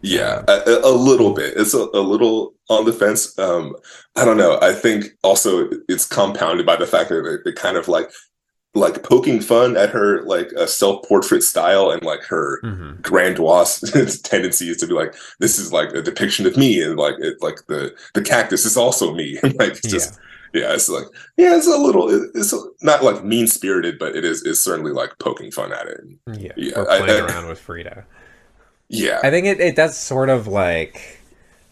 [0.03, 1.55] Yeah, a, a- little bit.
[1.57, 3.39] It's a, a little on the fence.
[3.39, 3.75] Um,
[4.17, 4.59] I don't know.
[4.63, 8.11] I think also it's compounded by the fact that they, they kind of like
[8.75, 13.81] like poking fun at her like a self portrait style and like her hmm grandiose
[14.23, 17.57] tendencies to be like this is like a depiction of me and like it like
[17.67, 20.21] the the cactus is also me and like it's just
[20.55, 20.73] yeah.
[20.73, 21.05] it's like
[21.37, 24.93] yeah it's a little it- it's not like mean spirited but it is it's certainly
[24.93, 26.01] like poking fun at it
[26.39, 28.07] Yeah, Yeah, or I- playing I- around with Frida.
[28.93, 31.21] Yeah I think it, it does sort of like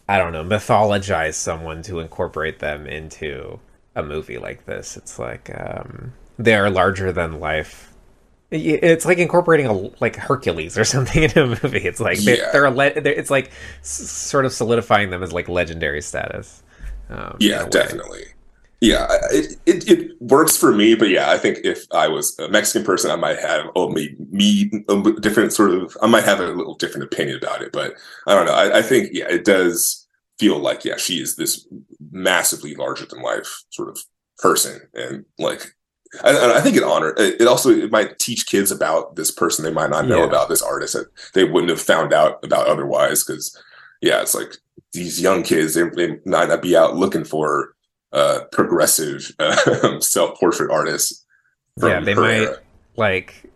[0.09, 3.61] I don't know mythologize someone to incorporate them into
[3.95, 4.97] a movie like this.
[4.97, 7.93] It's like um, they are larger than life.
[8.51, 11.85] It's like incorporating a like Hercules or something into a movie.
[11.85, 12.51] It's like they're, Yeah.
[12.53, 13.51] they're, a le- they're it's like
[13.81, 16.63] s- sort of solidifying them as like legendary status.
[17.11, 18.25] Um, yeah definitely
[18.81, 22.49] yeah it, it it works for me but yeah i think if i was a
[22.49, 26.41] mexican person i might have oh me me a different sort of i might have
[26.41, 27.95] a little different opinion about it but
[28.27, 30.07] i don't know i, I think yeah it does
[30.39, 31.67] feel like yeah she is this
[32.13, 33.99] massively larger than life sort of
[34.39, 35.75] person and like
[36.23, 39.65] I, I think it honor it it also it might teach kids about this person
[39.65, 40.27] they might not know Yeah.
[40.29, 43.61] about this artist that they wouldn't have found out about otherwise because
[44.01, 44.57] yeah it's like
[44.93, 47.75] these young kids they, they might not be out looking for
[48.13, 51.25] uh progressive uh, self-portrait artists
[51.79, 52.57] from Yeah, they might era.
[52.97, 53.53] like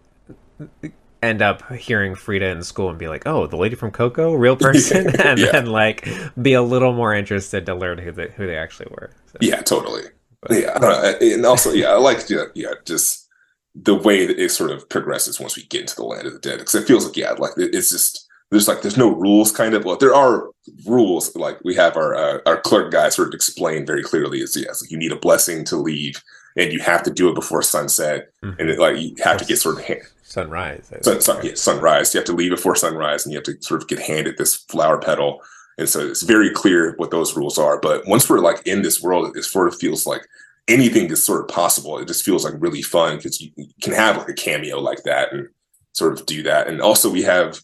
[1.22, 4.56] end up hearing Frida in school and be like, "Oh, the lady from Coco, real
[4.56, 5.52] person," and Yeah.
[5.52, 6.08] then like
[6.40, 9.14] be a little more interested to learn who they who they actually were.
[9.26, 10.02] So, Yeah, totally.
[10.50, 10.90] Yeah, I don't
[11.22, 11.34] know.
[11.34, 13.28] and also, yeah, I like yeah, yeah, just
[13.74, 16.38] the way that it sort of progresses once we get into the land of the
[16.40, 19.74] dead, because it feels like yeah, like it's just there's like there's no rules, kind
[19.74, 19.84] of.
[19.84, 20.48] Well, there are
[20.86, 21.34] rules.
[21.34, 24.82] Like we have our uh, our clerk guy sort of explain very clearly is yes,
[24.90, 26.22] you need a blessing to leave,
[26.56, 28.58] and you have to do it before sunset, Mhm.
[28.60, 30.92] and it, like you have to get sort of hand, Sunrise.
[31.02, 32.14] Sun, sun, yeah, sunrise.
[32.14, 34.54] You have to leave before sunrise, and you have to sort of get handed this
[34.54, 35.40] flower petal.
[35.78, 37.80] And so it's very clear what those rules are.
[37.80, 40.26] But once we're like in this world, it sort of feels like
[40.68, 41.98] anything is sort of possible.
[41.98, 43.50] It just feels like really fun because you
[43.82, 45.48] can have like a cameo like that and
[45.92, 46.68] sort of do that.
[46.68, 47.58] And also we have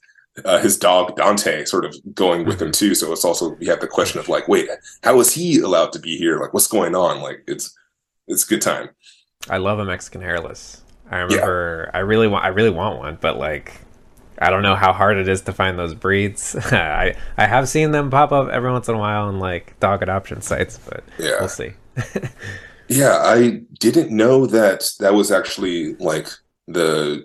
[0.44, 2.94] uh, his dog Dante sort of going with him too.
[2.94, 4.68] So it's also we have the question of like, wait,
[5.02, 6.38] how is he allowed to be here?
[6.40, 7.20] Like, what's going on?
[7.20, 7.74] Like, it's
[8.26, 8.90] it's a good time.
[9.48, 10.82] I love a Mexican hairless.
[11.10, 11.90] I remember.
[11.94, 12.44] I really want.
[12.44, 13.72] I really want one, but like.
[14.40, 16.54] I don't know how hard it is to find those breeds.
[16.72, 20.00] I I have seen them pop up every once in a while on like dog
[20.00, 21.40] adoption sites, but Yeah.
[21.40, 21.72] we'll see.
[22.88, 26.28] Yeah, I didn't know that that was actually like
[26.66, 27.22] the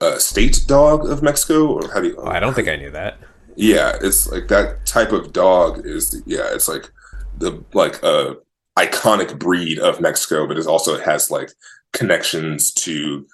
[0.00, 2.16] uh, state dog of Mexico, or how do you?
[2.18, 3.18] Oh, I don't think I knew that.
[3.56, 6.22] Yeah, it's like that type of dog is.
[6.26, 6.90] Yeah, it's like
[7.38, 8.34] the like uh
[8.78, 11.50] iconic breed of Mexico, but it also has like
[11.92, 13.26] connections to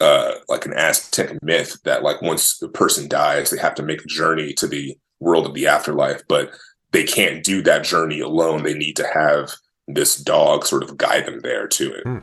[0.00, 4.02] uh like an Aztec myth that like once a person dies, they have to make
[4.02, 6.50] a journey to the world of the afterlife, but
[6.92, 8.62] they can't do that journey alone.
[8.62, 9.52] They need to have
[9.86, 12.22] this dog sort of guide them there to it.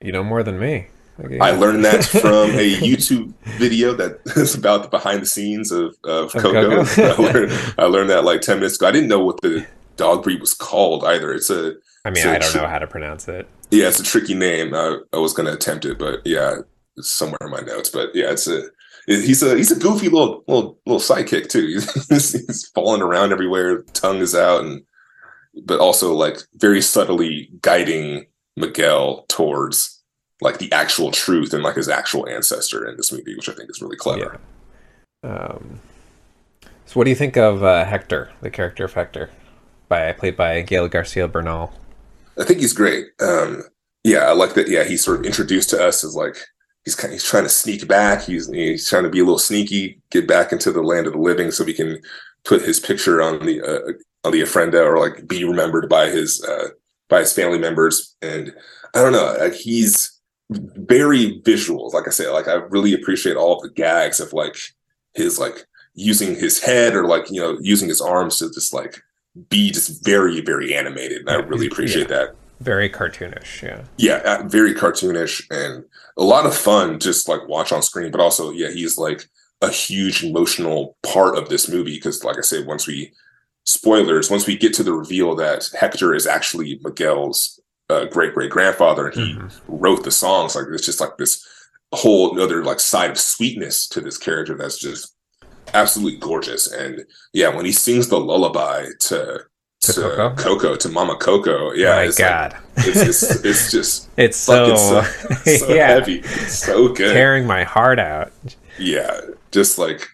[0.00, 0.86] You know more than me.
[1.24, 1.38] Okay.
[1.38, 5.96] I learned that from a YouTube video that is about the behind the scenes of,
[6.04, 6.84] of Coco.
[6.96, 8.88] I, learned, I learned that like 10 minutes ago.
[8.88, 11.32] I didn't know what the dog breed was called either.
[11.32, 13.46] It's a, I mean, I don't know how to pronounce it.
[13.70, 14.74] yeah, it's a tricky name.
[14.74, 16.56] I, I was going to attempt it, but yeah,
[16.96, 17.90] it's somewhere in my notes.
[17.90, 18.62] But yeah, it's a,
[19.06, 21.66] he's a, he's a goofy little, little, little sidekick too.
[21.66, 23.82] He's, he's falling around everywhere.
[23.92, 24.82] Tongue is out and,
[25.64, 29.99] but also like very subtly guiding Miguel towards
[30.40, 33.70] like the actual truth and like his actual ancestor in this movie, which I think
[33.70, 34.40] is really clever.
[35.22, 35.80] Um,
[36.86, 39.30] so, what do you think of uh, Hector, the character of Hector,
[39.88, 41.72] by played by Gael Garcia Bernal?
[42.38, 43.08] I think he's great.
[43.20, 43.62] Um,
[44.02, 44.68] yeah, I like that.
[44.68, 46.36] Yeah, he's sort of introduced to us as like
[46.84, 48.22] he's kind he's trying to sneak back.
[48.22, 51.18] He's he's trying to be a little sneaky, get back into the land of the
[51.18, 52.00] living, so we can
[52.44, 53.92] put his picture on the uh,
[54.24, 56.68] on the ofrenda or like be remembered by his uh,
[57.08, 58.16] by his family members.
[58.22, 58.54] And
[58.94, 60.09] I don't know, like he's
[60.50, 61.90] very visual.
[61.90, 64.56] Like I said, like I really appreciate all of the gags of like
[65.14, 69.00] his like using his head or like you know using his arms to just like
[69.48, 71.20] be just very very animated.
[71.20, 73.82] And I really appreciate that Very cartoonish, yeah.
[73.96, 75.84] yeah uh, very cartoonish and
[76.16, 79.24] a lot of fun just like watch on screen but also yeah he's like
[79.62, 83.12] a huge emotional part of this movie because like i said once we
[83.64, 87.60] spoilers once we get to the reveal that hector is actually miguel's
[87.90, 89.60] uh, great great grandfather and he Mhm.
[89.68, 91.44] wrote the songs like it's just like this
[91.92, 95.14] whole other like side of sweetness to this character that's just
[95.74, 99.40] absolutely gorgeous and yeah when he sings the lullaby to
[99.82, 100.34] To to Coco?
[100.36, 104.76] Coco to Mama Coco yeah My it's like- God, it's, it's it's just it's so,
[104.76, 105.02] so,
[105.56, 106.18] so yeah, heavy.
[106.20, 107.12] It's so good.
[107.14, 108.30] tearing my heart out.
[108.78, 109.20] Yeah,
[109.52, 110.06] just like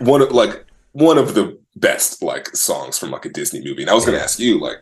[0.00, 3.82] one of like one of the best like songs from like a Disney movie.
[3.82, 4.78] And I was going to ask you like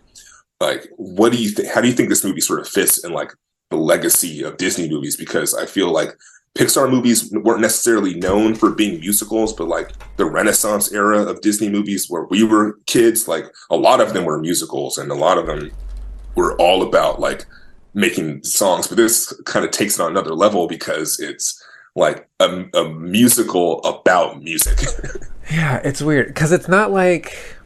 [0.60, 3.12] like what do you think how do you think this movie sort of fits in
[3.12, 3.32] like
[3.70, 6.16] the legacy of Disney movies because I feel like
[6.56, 11.68] Pixar movies weren't necessarily known for being musicals, but like the Renaissance era of Disney
[11.68, 15.36] movies where we were kids, like a lot of them were musicals and a lot
[15.36, 15.72] of them
[16.36, 17.46] were all about like
[17.92, 18.86] making songs.
[18.86, 21.60] But this kind of takes it on another level because it's
[21.96, 24.78] like a, a musical about music.
[25.50, 27.56] Yeah, it's weird because it's not like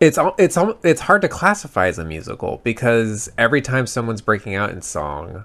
[0.00, 4.70] it's it's it's hard to classify as a musical because every time someone's breaking out
[4.70, 5.44] in song,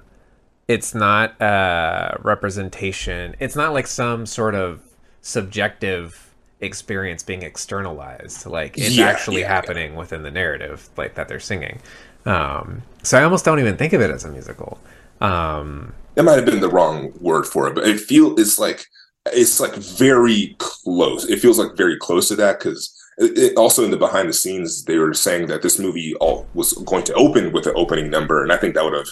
[0.68, 3.36] it's not a representation.
[3.40, 4.82] It's not like some sort of
[5.22, 8.46] subjective experience being externalized.
[8.48, 11.82] Like it's Yeah, actually yeah, happening within the narrative, like that they're singing.
[12.26, 14.80] Um, so I almost don't even think of it as a musical.
[15.22, 18.86] Um, that might have been the wrong word for it, but it feel it's like
[19.28, 21.26] it's like very close.
[21.26, 24.86] It feels like very close to that because it, also in the behind the scenes
[24.86, 28.44] they were saying that this movie all was going to open with an opening number,
[28.44, 29.08] and I think that would have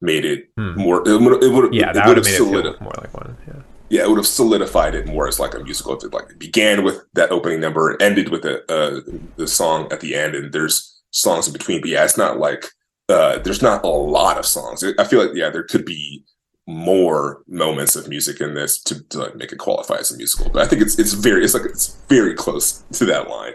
[0.00, 0.74] made it Hmm.
[0.78, 0.98] more.
[1.08, 3.36] It would it would yeah, that would have made it solidi- more like one.
[3.48, 3.54] Yeah.
[3.88, 6.38] yeah, it would have solidified it more as like a musical if it like it
[6.38, 9.00] began with that opening number and ended with the uh,
[9.36, 11.80] the song at the end, and there's songs in between.
[11.80, 12.66] But yeah, it's not like
[13.08, 14.84] uh, there's not a lot of songs.
[14.98, 16.24] I feel like yeah, there could be
[16.66, 20.50] more moments of music in this to, to like make it qualify as a musical.
[20.50, 23.54] But I think it's it's very it's like it's very close to that line.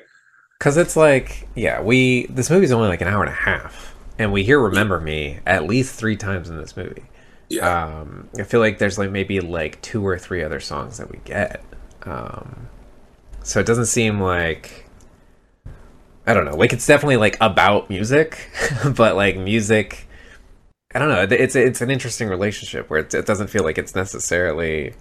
[0.60, 4.32] Cause it's like, yeah, we this movie's only like an hour and a half, and
[4.32, 7.04] we hear "Remember Me" at least three times in this movie.
[7.50, 11.12] Yeah, Um, I feel like there's like maybe like two or three other songs that
[11.12, 11.64] we get.
[12.04, 12.68] Um,
[13.44, 14.88] so it doesn't seem like
[16.28, 16.56] I don't know.
[16.56, 18.50] Like it's definitely like about music,
[18.96, 20.08] but like music.
[20.94, 21.22] I don't know.
[21.36, 24.94] It's it's an interesting relationship where it, it doesn't feel like it's necessarily.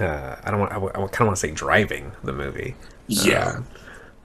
[0.00, 0.72] Uh, I don't want.
[0.72, 2.74] I, kind of want to say driving the movie.
[3.06, 3.66] yeah, Um,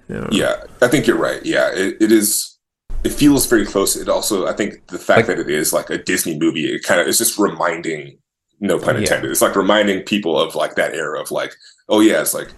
[0.08, 0.28] you know?
[0.32, 0.64] yeah.
[0.82, 1.46] I think you're right.
[1.46, 2.58] Yeah, it, it is.
[3.04, 3.96] It feels very close.
[3.96, 6.84] It also, I think, the fact Like- that it is like a Disney movie, it
[6.84, 8.18] kind of it's just reminding.
[8.62, 9.02] No pun Yeah.
[9.02, 9.32] intended.
[9.32, 11.54] It's like reminding people of like that era of like,
[11.88, 12.50] oh yeah, it's like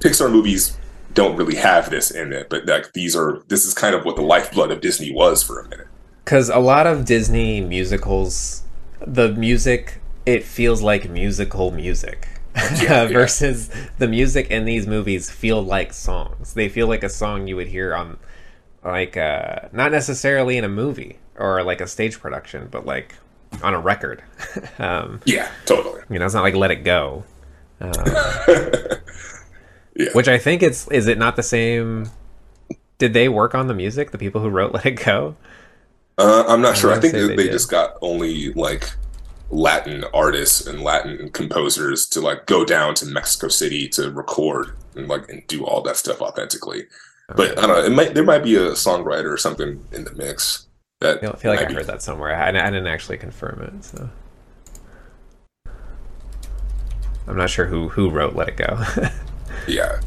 [0.00, 0.76] Pixar movies
[1.14, 4.16] don't really have this in it, but like these are this is kind of what
[4.16, 5.87] the lifeblood of Disney was for a minute.
[6.28, 8.62] Because a lot of Disney musicals,
[9.00, 12.28] the music it feels like musical music.
[12.82, 13.06] Yeah, yeah.
[13.06, 16.52] versus the music in these movies feel like songs.
[16.52, 18.18] They feel like a song you would hear on,
[18.84, 23.14] like, uh, not necessarily in a movie or like a stage production, but like
[23.62, 24.22] on a record.
[24.78, 26.02] um, Yeah, totally.
[26.10, 27.24] you know, it's not like "Let It Go,"
[27.80, 27.92] um,
[29.96, 30.10] Yeah.
[30.12, 30.86] which I think it's.
[30.88, 32.10] Is it not the same?
[32.98, 34.10] Did they work on the music?
[34.10, 35.36] The people who wrote "Let It Go."
[36.18, 36.92] Uh, I'm not sure.
[36.92, 38.90] I think they they, just got only like
[39.50, 45.08] Latin artists and Latin composers to like go down to Mexico City to record and
[45.08, 46.84] like and do all that stuff authentically.
[47.36, 47.84] But I don't know.
[47.84, 50.66] It might there might be a songwriter or something in the mix.
[51.00, 52.34] That I feel, feel like I be- heard that somewhere.
[52.34, 54.10] I, I didn't actually confirm it, so
[57.28, 58.82] I'm not sure who who wrote "Let It Go."
[59.66, 60.00] Yeah.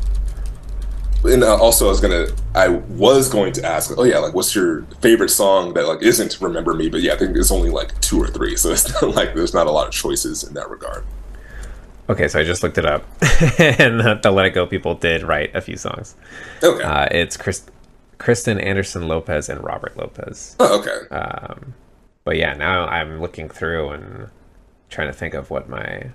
[1.23, 4.55] And uh, also, I was gonna, I was going to ask, oh yeah, like, what's
[4.55, 6.89] your favorite song that like isn't "Remember Me"?
[6.89, 9.53] But yeah, I think it's only like two or three, so it's not like there's
[9.53, 11.05] not a lot of choices in that regard.
[12.09, 13.03] okay, so I just looked it up,
[13.59, 16.15] and the, the "Let It Go" people did write a few songs.
[16.63, 16.83] Okay.
[16.83, 17.65] Uh, it's Chris,
[18.17, 20.55] Kristen Anderson Lopez and Robert Lopez.
[20.59, 21.07] oh, okay.
[21.15, 21.75] Um,
[22.23, 24.29] but yeah, now I'm looking through and
[24.89, 26.09] trying to think of what my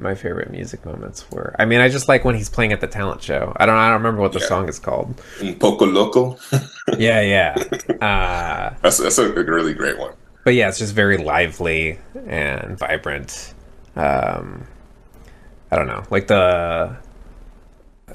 [0.00, 1.54] my favorite music moments were.
[1.58, 3.52] I mean, I just like when he's playing at the talent show.
[3.56, 4.46] I don't I don't remember what the Yeah.
[4.46, 5.20] song is called.
[5.42, 6.36] Un poco loco.
[6.98, 7.54] Yeah, yeah.
[8.00, 10.12] Uh, That's that's a, really great one.
[10.44, 13.54] but yeah, it's just very lively and vibrant.
[13.94, 14.66] Um,
[15.70, 16.96] I don't know, like the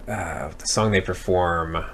[0.08, 1.86] uh, the song they perform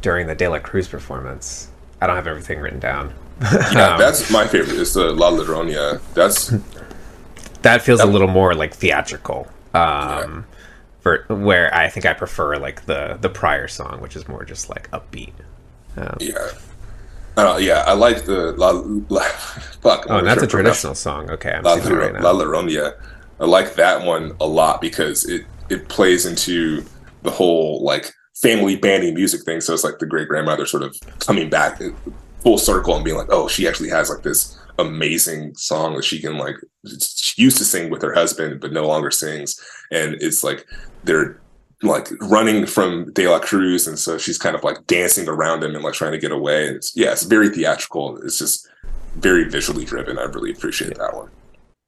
[0.00, 1.68] during the De La Cruz performance.
[2.00, 3.12] I don't have everything written down.
[3.42, 4.78] Yeah, Um, that's my favorite.
[4.80, 6.00] It's the La Llorona.
[6.14, 6.52] That's
[7.62, 9.46] that feels a little more like theatrical.
[9.74, 10.46] Um,
[11.00, 14.68] for where I think I prefer like the the prior song, which is more just
[14.68, 15.32] like upbeat.
[15.96, 16.48] Um, yeah.
[17.36, 18.70] I yeah, I like the La.
[19.08, 19.22] La
[19.82, 20.06] fuck.
[20.08, 21.30] oh, I'm not that's a sure pronounce- traditional song.
[21.30, 22.38] Okay, I'm La, it right La now.
[22.38, 22.94] Llorona.
[23.40, 26.84] I like that one a lot because it it plays into
[27.22, 29.60] the whole like family banding music thing.
[29.60, 31.80] So it's like the great grandmother sort of coming back
[32.42, 36.20] full circle and being like, oh, she actually has like this amazing song that she
[36.20, 36.56] can like.
[36.98, 40.66] She used to sing with her husband, but no longer sings, and it's like
[41.04, 41.40] they're
[41.82, 45.74] like running from De La Cruz, and so she's kind of like dancing around him
[45.74, 46.66] and like trying to get away.
[46.68, 48.18] And it's, yeah, it's very theatrical.
[48.22, 48.68] It's just
[49.16, 50.18] very visually driven.
[50.18, 51.30] I really appreciate that one.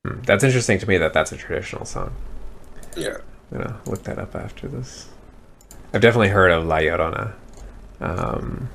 [0.07, 2.15] Hmm, That's interesting to me that that's a traditional song.
[2.97, 3.17] Yeah.
[3.53, 5.09] I'm gonna look that up after this.
[5.93, 7.33] I've definitely heard of La Llorona.
[8.01, 8.69] Um,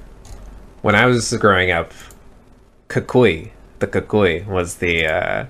[0.83, 1.93] when I was growing up,
[2.89, 3.49] Cucuy,
[3.79, 5.45] the Cucuy, was the uh,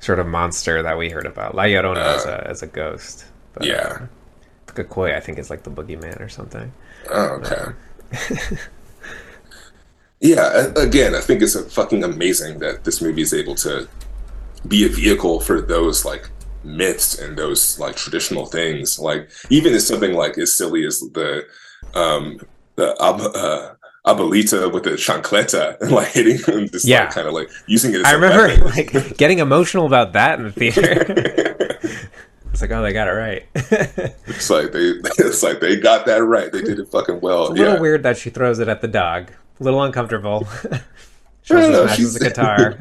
[0.00, 1.54] sort of monster that we heard about.
[1.54, 3.26] La Llorona as a as a ghost.
[3.54, 3.98] But, Yeah.
[4.00, 4.06] uh,
[4.66, 6.72] the Cucuy, I think, is like the boogeyman or something.
[7.10, 7.72] Oh, okay.
[10.20, 13.88] yeah, again, I think it's fucking amazing that this movie is able to
[14.66, 16.30] be a vehicle for those like
[16.62, 18.98] myths and those like traditional things.
[18.98, 21.46] Like even as something like as silly as the
[21.94, 22.40] um
[22.76, 23.73] the uh,
[24.06, 27.04] abuelita with the chancleta and like hitting him, just Yeah.
[27.04, 28.00] like, kind of like using it.
[28.00, 28.94] As I a remember weapon.
[28.94, 31.04] like getting emotional about that in the theater.
[32.52, 33.46] it's like, oh, they got it right.
[33.54, 36.52] it's like they, it's like they got that right.
[36.52, 37.48] They did it fucking well.
[37.48, 37.80] a little yeah.
[37.80, 39.30] weird that she throws it at the dog.
[39.60, 40.46] A little uncomfortable.
[41.42, 42.76] she also smashes the guitar.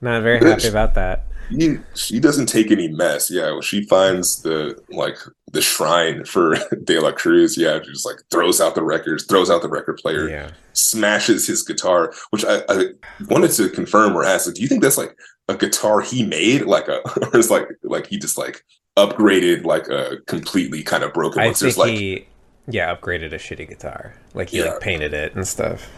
[0.00, 1.24] Not very happy about that.
[1.50, 3.30] He, she doesn't take any mess.
[3.30, 5.16] Yeah, when she finds the like
[5.52, 9.50] the shrine for De La Cruz, yeah, she just like throws out the records, throws
[9.50, 10.50] out the record player, Yeah.
[10.74, 12.12] smashes his guitar.
[12.30, 12.84] Which I, I
[13.28, 15.16] wanted to confirm or ask, like, do you think that's like
[15.48, 17.00] a guitar he made, like a,
[17.32, 18.64] or is like like he just like
[18.98, 21.54] upgraded like a completely kind of broken I one?
[21.54, 22.26] 'Cause there's think like he,
[22.68, 24.14] yeah, upgraded a shitty guitar.
[24.34, 24.72] Like he Yeah.
[24.72, 25.88] like painted it and stuff.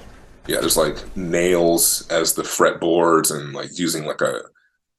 [0.47, 4.43] yeah, there's like nails as the fretboards and like using like a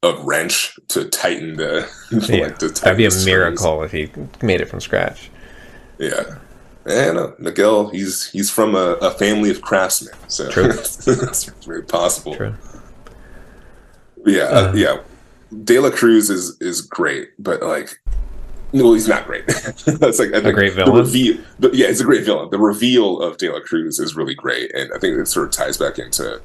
[0.04, 4.10] a wrench to tighten the Yeah, like that'd be a miracle if he
[4.41, 5.30] made it from scratch.
[5.99, 6.24] Yeah.
[6.86, 12.36] And uh, Miguel, he's he's from a, a family of craftsmen, so it's very possible.
[12.36, 12.56] True.
[14.26, 14.74] Yeah, uh, Uh.
[14.76, 14.97] yeah.
[15.64, 17.97] De La Cruz is is great, but like,
[18.74, 19.45] no, he's not great.
[19.86, 21.04] That's like I think great The villain?
[21.04, 22.49] reveal, but yeah, it's a great villain.
[22.52, 25.52] The reveal of De La Cruz is really great, and I think it sort of
[25.54, 26.41] ties back into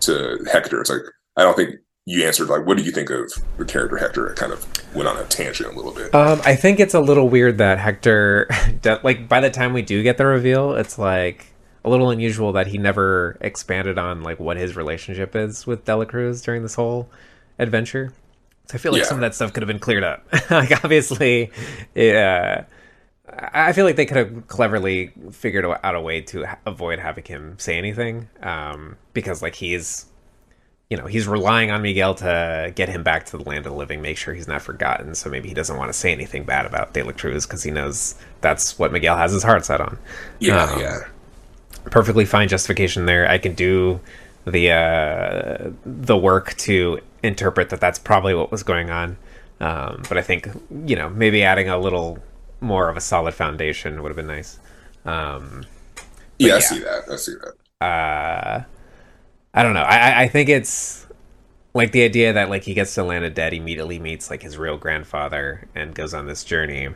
[0.00, 0.80] to Hector.
[0.80, 1.00] It's like
[1.36, 1.74] I don't think
[2.06, 4.30] you answered like, what do you think of the character Hector?
[4.30, 6.14] I kind of went on a tangent a little bit.
[6.14, 8.48] Um, I think it's a little weird that Hector,
[9.02, 11.46] like, by the time we do get the reveal, it's like
[11.84, 15.96] a little unusual that he never expanded on like what his relationship is with De
[15.96, 17.08] La Cruz during this whole
[17.58, 18.12] adventure.
[18.66, 19.06] So I feel like Yeah.
[19.08, 20.26] some of that stuff could have been cleared up.
[20.50, 21.50] like, obviously,
[21.94, 22.64] yeah.
[23.28, 27.24] I I feel like they could have cleverly figured out a way to avoid having
[27.24, 30.06] him say anything, um, because like he's,
[30.90, 33.78] you know, he's relying on Miguel to get him back to the land of the
[33.78, 35.14] living, make sure he's not forgotten.
[35.14, 37.70] So maybe he doesn't want to say anything bad about De La Cruz because he
[37.70, 39.98] knows that's what Miguel has his heart set on.
[40.38, 40.98] Yeah, Um, yeah.
[41.90, 43.28] Perfectly fine justification there.
[43.28, 44.00] I can do
[44.46, 49.18] the uh, the work to interpret that that's probably what was going on.
[49.60, 50.48] Um, but I think
[50.86, 52.24] you know maybe adding a little
[52.60, 54.58] more of a solid foundation would have been nice.
[55.04, 55.66] Um,
[56.38, 56.60] Yeah, I yeah.
[56.60, 57.04] see that.
[57.10, 57.54] I see that.
[57.80, 58.62] uh,
[59.54, 59.82] I don't know.
[59.82, 61.06] I, I- think it's
[61.74, 64.56] like the idea that like he gets to land of dead, immediately meets like his
[64.58, 66.88] real grandfather and goes on this journey.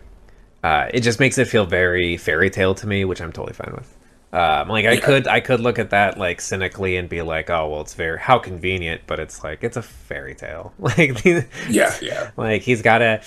[0.62, 3.72] Uh, it just makes it feel very fairy tale to me, which I'm totally fine
[3.76, 3.94] with.
[4.32, 5.00] Um, like I Yeah.
[5.00, 8.18] could I could look at that like cynically and be like, oh well, it's very
[8.18, 10.74] how convenient, but it's like it's a fairy tale.
[10.78, 12.30] Like Yeah, yeah.
[12.36, 13.22] like he's got a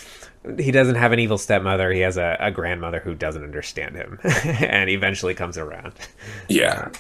[0.60, 1.92] he doesn't have an evil stepmother.
[1.92, 5.94] He has a, a grandmother who doesn't understand him, and eventually comes around.
[6.48, 6.90] Yeah.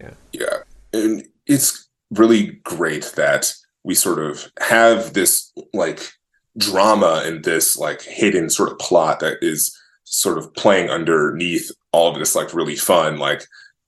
[0.00, 0.10] Yeah.
[0.32, 0.56] Yeah.
[0.92, 3.52] And it's really great that
[3.84, 6.12] we sort of have this like
[6.56, 12.12] drama and this like hidden sort of plot that is sort of playing underneath all
[12.12, 13.46] of this like really fun like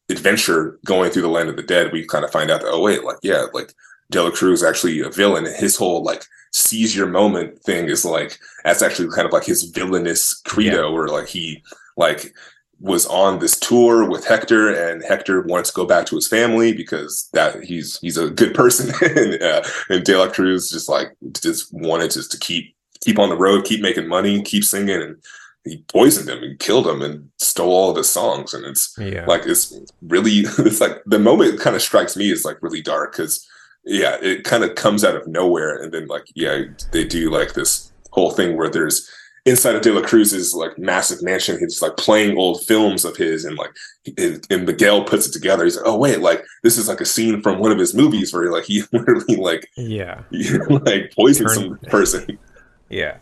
[0.08, 1.92] adventure going through the land of the dead.
[1.92, 3.72] We kind of find out that, oh, wait, like, yeah, like
[4.10, 5.46] De La Cruz is actually a villain.
[5.46, 9.44] and His whole like seize your moment thing is like, that's actually kind of like
[9.44, 11.62] his villainous credo, where like he
[11.96, 12.32] like
[12.80, 16.72] was on this tour with Hector, and Hector wants to go back to his family
[16.72, 21.08] because that he's he's a good person, and, uh, and De La Cruz just like
[21.42, 25.16] just wanted just to keep keep on the road, keep making money, keep singing, and
[25.64, 29.24] he poisoned him and killed him and stole all of his songs, and it's Yeah.
[29.26, 33.12] like it's really it's like the moment kind of strikes me is like really dark
[33.12, 33.46] because
[33.84, 36.62] yeah, it kind of comes out of nowhere, and then like yeah,
[36.92, 39.10] they do like this whole thing where there's
[39.44, 43.44] inside of De La Cruz's like massive mansion, he's like playing old films of his,
[43.44, 43.74] and like
[44.16, 45.64] and, and Miguel puts it together.
[45.64, 48.32] He's like, oh wait, like this is like a scene from one of his movies
[48.32, 50.22] where like he literally like yeah.
[50.68, 52.38] like poisoned Turn- some person.
[52.90, 53.18] Yeah.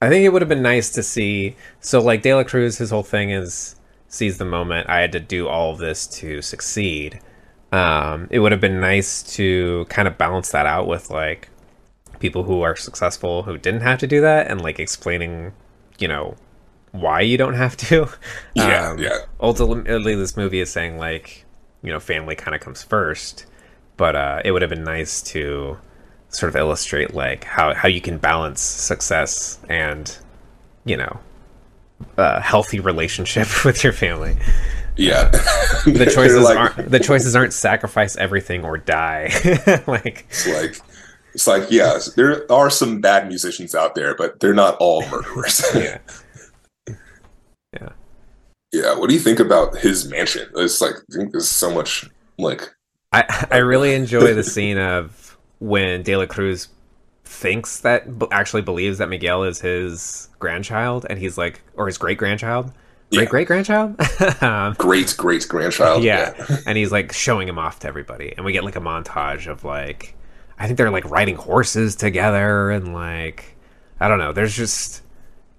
[0.00, 1.56] I think it would have been nice to see.
[1.80, 3.76] So, like, De La Cruz, his whole thing is
[4.08, 4.88] seize the moment.
[4.88, 7.20] I had to do all of this to succeed.
[7.72, 11.48] Um, it would have been nice to kind of balance that out with, like,
[12.20, 15.52] people who are successful who didn't have to do that and, like, explaining,
[15.98, 16.36] you know,
[16.92, 18.08] why you don't have to.
[18.54, 19.18] Yeah, Um, yeah.
[19.40, 21.44] Ultimately, this movie is saying, like,
[21.82, 23.46] you know, family kind of comes first.
[23.96, 25.76] But uh, it would have been nice to
[26.30, 30.18] sort of illustrate like how how you can balance success and
[30.84, 31.20] you know
[32.18, 34.36] uh, healthy relationship with your family.
[34.96, 35.28] Yeah,
[35.84, 39.30] The choices like- aren't the choices aren't sacrifice everything or die.
[39.86, 40.76] like It's like
[41.34, 45.62] it's like yeah, there are some bad musicians out there, but they're not all murderers.
[45.74, 45.98] yeah.
[48.72, 50.48] Yeah, what do you think about his mansion?
[50.56, 52.74] It's like I think there's so much like
[53.12, 56.68] I I really enjoy the scene of when De La Cruz
[57.24, 62.18] thinks that actually believes that Miguel is his grandchild, and he's like, or his great
[62.18, 62.72] grandchild,
[63.10, 63.20] Yeah.
[63.20, 64.42] great great grandchild.
[64.42, 66.02] um, great great grandchild.
[66.02, 66.34] yeah,
[66.66, 69.62] and he's like showing him off to everybody, and we get like a montage of
[69.62, 70.16] like,
[70.64, 73.54] I think they're like riding horses together, and like,
[74.00, 74.32] I don't know.
[74.32, 75.02] There's just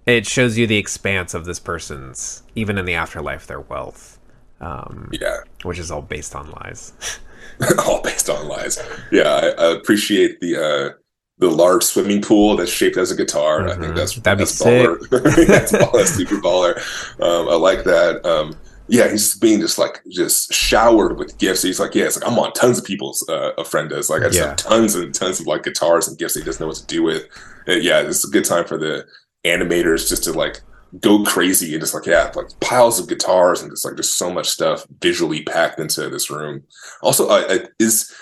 [0.07, 4.19] it shows you the expanse of this person's even in the afterlife their wealth,
[4.61, 5.37] um, yeah.
[5.61, 7.19] which is all based on lies.
[7.85, 8.81] all based on lies.
[9.11, 10.97] Yeah, I, I appreciate the uh
[11.37, 13.67] the large swimming pool that's shaped as a guitar.
[13.67, 13.95] I think Mhm.
[13.95, 15.09] that's That'd be that's baller.
[15.47, 16.05] that's, baller.
[16.07, 16.77] super baller.
[17.21, 18.25] Um, I like that.
[18.25, 18.55] Um,
[18.87, 21.63] yeah, he's being just like just showered with gifts.
[21.63, 23.51] He's like, yeah, it's like I'm on tons of people's uh,
[23.89, 24.09] does.
[24.09, 24.47] Like I just Yeah.
[24.49, 27.01] have tons and tons of like guitars and gifts he doesn't know what to do
[27.03, 27.23] with.
[27.67, 29.05] And yeah, it's a good time for the
[29.43, 30.61] animators just to like
[31.01, 34.31] go crazy and just like yeah, like piles of guitars and just like just so
[34.31, 36.63] much stuff visually packed into this room.
[37.01, 38.13] Also, I, I, is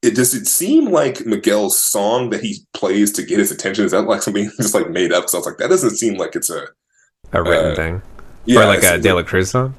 [0.00, 3.84] it does it seem like Miguel's song that he plays to get his attention?
[3.84, 5.24] Is that like something just like made up?
[5.24, 6.66] Because I was like, that doesn't seem like it's a
[7.34, 8.02] A written Uh, thing,
[8.46, 9.74] yeah, or like a De La Cruz song.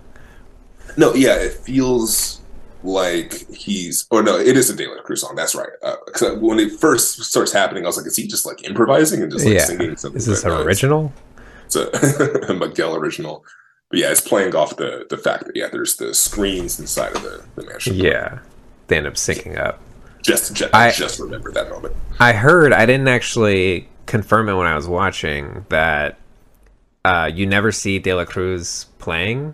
[0.97, 2.41] No, yeah, it feels
[2.83, 5.35] like he's, or no, it is a De La Cruz song.
[5.35, 5.69] That's right.
[5.83, 9.21] Uh 'cause when it first starts happening, I was like, is he just like improvising
[9.21, 10.17] and just like yeah, singing something?
[10.17, 11.11] is this it's- original?
[11.65, 13.43] It's a, a Miguel original.
[13.91, 17.21] But yeah, it's playing off the the fact that yeah, there's the screens inside of
[17.23, 17.95] the, the mansion.
[17.95, 18.39] Yeah,
[18.87, 19.79] they end up syncing up.
[20.23, 21.95] just just, I- just remember that moment.
[22.19, 26.17] I heard I didn't actually confirm it when I was watching that
[27.05, 29.53] uh, you never see De La Cruz playing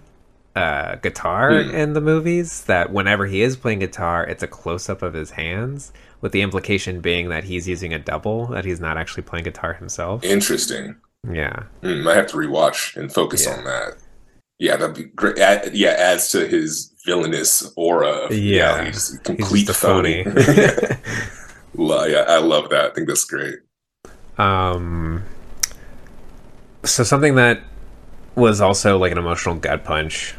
[0.55, 1.69] uh, guitar Hmm.
[1.75, 2.63] in the movies.
[2.65, 5.91] That whenever he is playing guitar, it's a close up of his hands,
[6.21, 9.73] with the implication being that he's using a double, that he's not actually playing guitar
[9.73, 10.23] himself.
[10.23, 10.95] Interesting.
[11.31, 13.53] Yeah, Hmm, might have to rewatch and focus Yeah.
[13.57, 13.93] on that.
[14.59, 15.37] Yeah, that'd be great.
[15.39, 18.09] Add, yeah, adds to his villainous aura.
[18.25, 18.85] of, Yeah.
[18.85, 20.23] he's he's complete just phony.
[21.73, 22.91] Lo- yeah, I love that.
[22.91, 23.55] I think that's great.
[24.37, 25.23] Um,
[26.83, 27.61] so something that
[28.35, 30.35] was also like an emotional gut punch,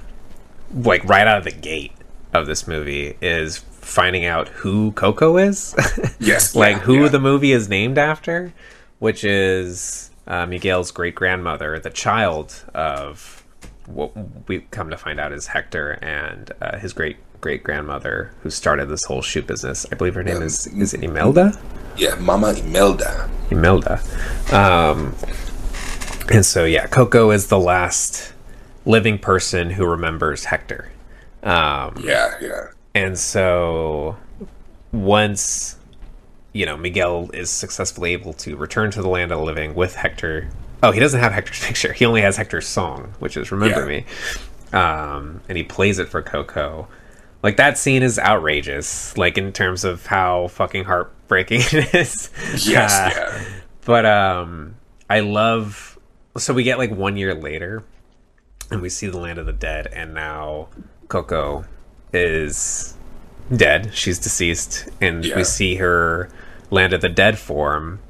[0.75, 1.93] like right out of the gate
[2.33, 5.75] of this movie, is finding out who Coco is,
[6.19, 7.09] Yes, like yeah, who yeah.
[7.09, 8.53] the movie is named after,
[8.99, 13.45] which is uh, Miguel's great grandmother, the child of
[13.87, 14.13] what
[14.49, 18.89] we come to find out is Hector and uh, his great great grandmother who started
[18.89, 19.87] this whole shoe business.
[19.93, 21.57] I believe her name is is it Imelda.
[21.97, 23.31] Yeah, Mama Imelda.
[23.51, 24.01] Imelda.
[24.53, 25.15] Um,
[26.31, 28.33] and so, yeah, Coco is the last
[28.87, 30.91] living person who remembers Hector.
[31.43, 32.69] Um, Yeah, yeah.
[32.95, 34.17] and so,
[34.93, 35.77] once,
[36.53, 39.95] you know, Miguel is successfully able to return to the land of the living with
[39.97, 40.49] Hector.
[40.83, 41.93] Oh, he doesn't have Hector's picture.
[41.93, 43.87] He only has Hector's song, which is Remember Yeah.
[43.87, 44.05] Me.
[44.73, 46.89] Um, and he plays it for Coco.
[47.43, 52.31] Like, that scene is outrageous, like, in terms of how fucking heartbreaking it is.
[52.67, 53.45] Yes, Uh, yeah.
[53.85, 54.75] but um
[55.09, 55.97] i love
[56.37, 57.85] so we get like one year later
[58.71, 60.69] and we see the land of the dead and now
[61.09, 61.65] coco
[62.13, 62.95] is
[63.55, 65.37] dead she's deceased and Yeah.
[65.37, 66.29] we see her
[66.71, 68.01] land of the dead form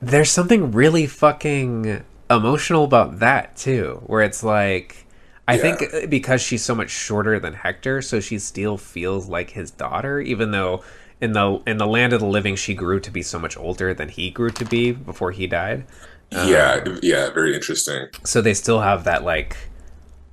[0.00, 5.06] there's something really fucking emotional about that too where it's like
[5.48, 5.60] i Yeah.
[5.62, 9.70] think uh, because she's so much shorter than hector so she still feels like his
[9.70, 10.82] daughter even though
[11.20, 13.94] in the in the land of the living she grew to be so much older
[13.94, 15.86] than he grew to be before he died
[16.30, 18.08] yeah, yeah, very interesting.
[18.24, 19.56] so they still have that like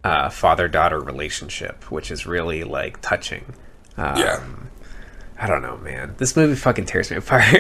[0.04, 3.54] uh, father daughter relationship which is really like touching
[3.98, 4.44] um, Yeah.
[5.44, 7.44] I don't know man this movie fucking tears me apart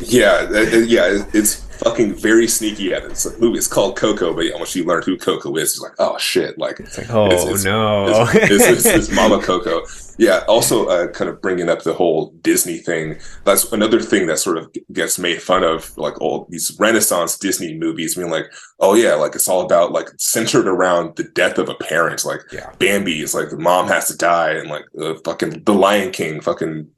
[0.00, 2.94] Yeah, uh, uh, yeah, it's fucking very sneaky.
[2.94, 3.10] At it.
[3.10, 3.58] It's a movie.
[3.58, 6.78] It's called Coco, but once you learn who Coco is, it's like, oh shit, like
[6.80, 7.28] it's like, oh,
[7.64, 8.26] no.
[8.32, 9.82] it's, it's, it's, it's Mama Coco.
[10.18, 10.44] Yeah.
[10.48, 13.18] Also, uh, kind of bringing up the whole Disney thing.
[13.44, 17.76] That's another thing that sort of gets made fun of, like all these Renaissance Disney
[17.76, 18.46] movies, being like,
[18.78, 22.24] oh yeah, like it's all about like centered around the death of a parent.
[22.24, 22.70] Like Yeah.
[22.78, 26.40] Bambi is like the mom has to die, and like uh, fucking the Lion King,
[26.40, 26.88] fucking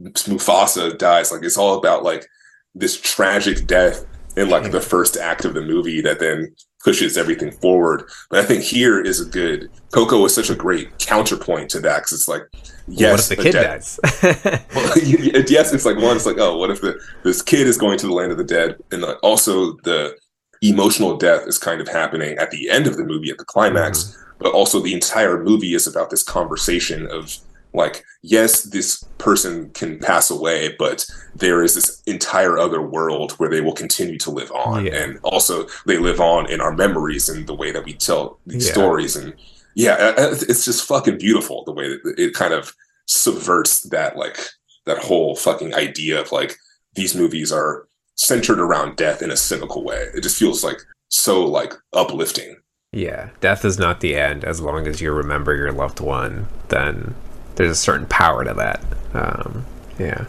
[0.00, 1.30] Mufasa dies.
[1.32, 2.26] Like it's all about like
[2.74, 4.04] this tragic death
[4.36, 4.70] in like hmm.
[4.70, 8.04] the first act of the movie that then pushes everything forward.
[8.30, 11.98] But I think here is a good Coco is such a great counterpoint to that
[11.98, 12.42] because it's like
[12.88, 14.98] yes, what if the kid death- dies well,
[15.48, 16.16] yes, it's like one.
[16.16, 18.44] It's like, oh, what if the this kid is going to the land of the
[18.44, 20.16] dead, and like, also the
[20.62, 24.14] emotional death is kind of happening at the end of the movie at the climax,
[24.14, 24.22] hmm.
[24.38, 27.36] but also the entire movie is about this conversation of
[27.72, 33.48] like, yes, this person can pass away, but there is this entire other world where
[33.50, 34.96] they will continue to live on, Yeah.
[35.02, 38.66] and also they live on in our memories and the way that we tell these
[38.66, 38.72] Yeah.
[38.72, 39.34] stories, and
[39.74, 42.74] yeah, uh, uh, it's just fucking beautiful the way that it kind of
[43.06, 44.38] subverts that like
[44.86, 46.56] that whole fucking idea of like
[46.94, 50.06] these movies are centered around death in a cynical way.
[50.14, 52.56] It just feels like so like uplifting.
[52.92, 54.44] Yeah, death is not the end.
[54.44, 57.14] As long as you remember your loved one, then
[57.60, 58.82] there's a certain power to that.
[59.12, 59.66] Um,
[59.98, 60.24] yeah,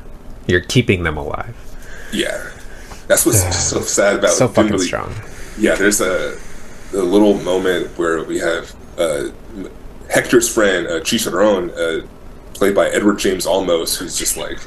[0.48, 1.56] you're keeping them alive.
[2.12, 2.50] Yeah,
[3.08, 5.14] that's what's so sad about so fucking really- strong.
[5.58, 6.38] Yeah, there's a,
[6.94, 9.30] a little moment where we have uh,
[10.10, 12.06] Hector's friend uh, Chicharron, uh,
[12.54, 14.60] played by Edward James Olmos, who's just like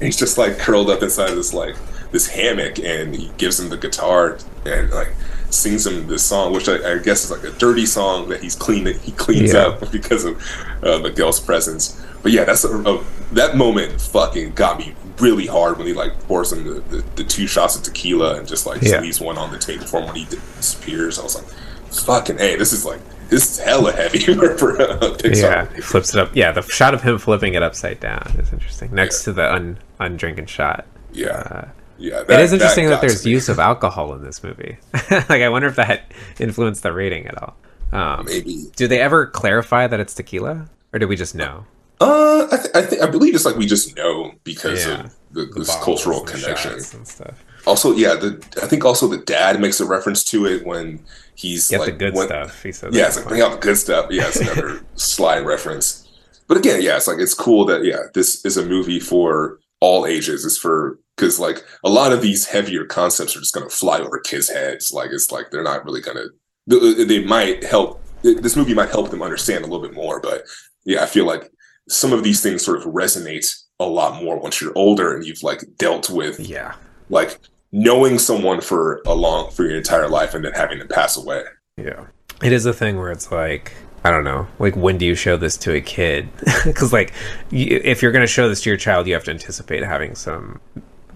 [0.00, 1.76] he's just like curled up inside of this like
[2.12, 5.14] this hammock, and he gives him the guitar and like
[5.54, 8.54] sings him this song, which I, I guess is like a dirty song that he's
[8.56, 9.66] clean he cleans Yeah.
[9.68, 10.36] up because of
[10.82, 12.04] uh, Miguel's presence.
[12.22, 16.18] But yeah, that's a, a, that moment fucking got me really hard when he like
[16.24, 19.00] pours him the, the, the two shots of tequila and just like Yeah.
[19.00, 21.18] leaves one on the table for him when he disappears.
[21.18, 21.46] I was like,
[21.92, 25.40] fucking hey, this is like this is hella heavy for, Pixar.
[25.42, 26.34] Yeah, he flips it up.
[26.34, 28.92] Yeah, the shot of him flipping it upside down is interesting.
[28.94, 30.86] Next to the un undrinking shot.
[31.12, 31.68] Yeah,
[31.98, 32.22] yeah.
[32.28, 33.32] it is interesting that, to there's me.
[33.32, 34.78] use of alcohol in this movie.
[35.10, 37.56] like, I wonder if that influenced the rating at all.
[37.92, 38.64] Um, maybe.
[38.76, 41.64] do they ever clarify that it's tequila, or do we just know?
[42.00, 45.04] Uh, I, th- I think I believe it's like we just know because Yeah.
[45.04, 46.72] of the, The this cultural connection.
[46.72, 47.44] and stuff.
[47.66, 51.04] Also, yeah, the I think also the dad makes a reference to it when
[51.36, 52.62] he's Get like the good when- stuff.
[52.62, 52.94] He says.
[52.94, 54.08] Yeah, it's like bring out the good stuff.
[54.10, 56.00] Yeah, it's another sly reference.
[56.48, 60.06] But again, yeah, it's like it's cool that yeah, this is a movie for all
[60.06, 60.44] ages.
[60.44, 64.18] It's for because like a lot of these heavier concepts are just gonna fly over
[64.20, 64.92] kids' heads.
[64.92, 66.26] Like it's like they're not really gonna.
[66.66, 68.00] They, they might help.
[68.22, 70.20] This movie might help them understand a little bit more.
[70.20, 70.44] But
[70.86, 71.50] yeah, I feel like
[71.88, 73.46] some of these things sort of resonate
[73.78, 76.74] a lot more once you're older and you've like dealt with Yeah.
[77.10, 77.38] like
[77.72, 81.42] knowing someone for a long for your entire life and then having them pass away.
[81.76, 82.06] Yeah.
[82.42, 83.72] It is a thing where it's like,
[84.04, 86.28] I don't know, like when do you show this to a kid?
[86.64, 87.12] Because, like,
[87.50, 90.14] you, if you're going to show this to your child, you have to anticipate having
[90.14, 90.60] some,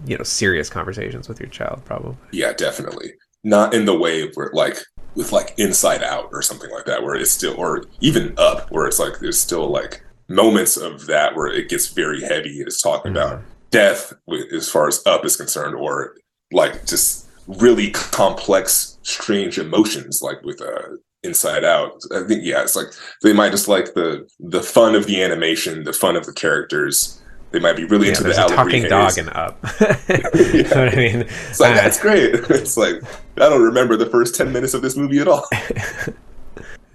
[0.05, 2.15] you know, serious conversations with your child, probably.
[2.31, 3.13] Yeah, definitely.
[3.43, 4.77] Not in the way where like
[5.15, 8.85] with like Inside Out or something like that, where it's still or even Up, where
[8.85, 12.59] it's like there's still like moments of that where it gets very heavy.
[12.59, 16.15] It's talking about death with, as far as Up is concerned, or
[16.51, 22.01] like just really complex, strange emotions, like with uh, Inside Out.
[22.13, 22.87] I think yeah, it's like
[23.23, 27.21] they might just like the the fun of the animation, the fun of the characters.
[27.51, 29.57] They might be really Yeah, into the talking dog and up.
[29.79, 31.21] you know what I mean?
[31.49, 32.35] It's like Uh, that's great.
[32.49, 33.01] It's like
[33.37, 35.45] I don't remember the first ten minutes of this movie at all.
[35.51, 36.13] yeah,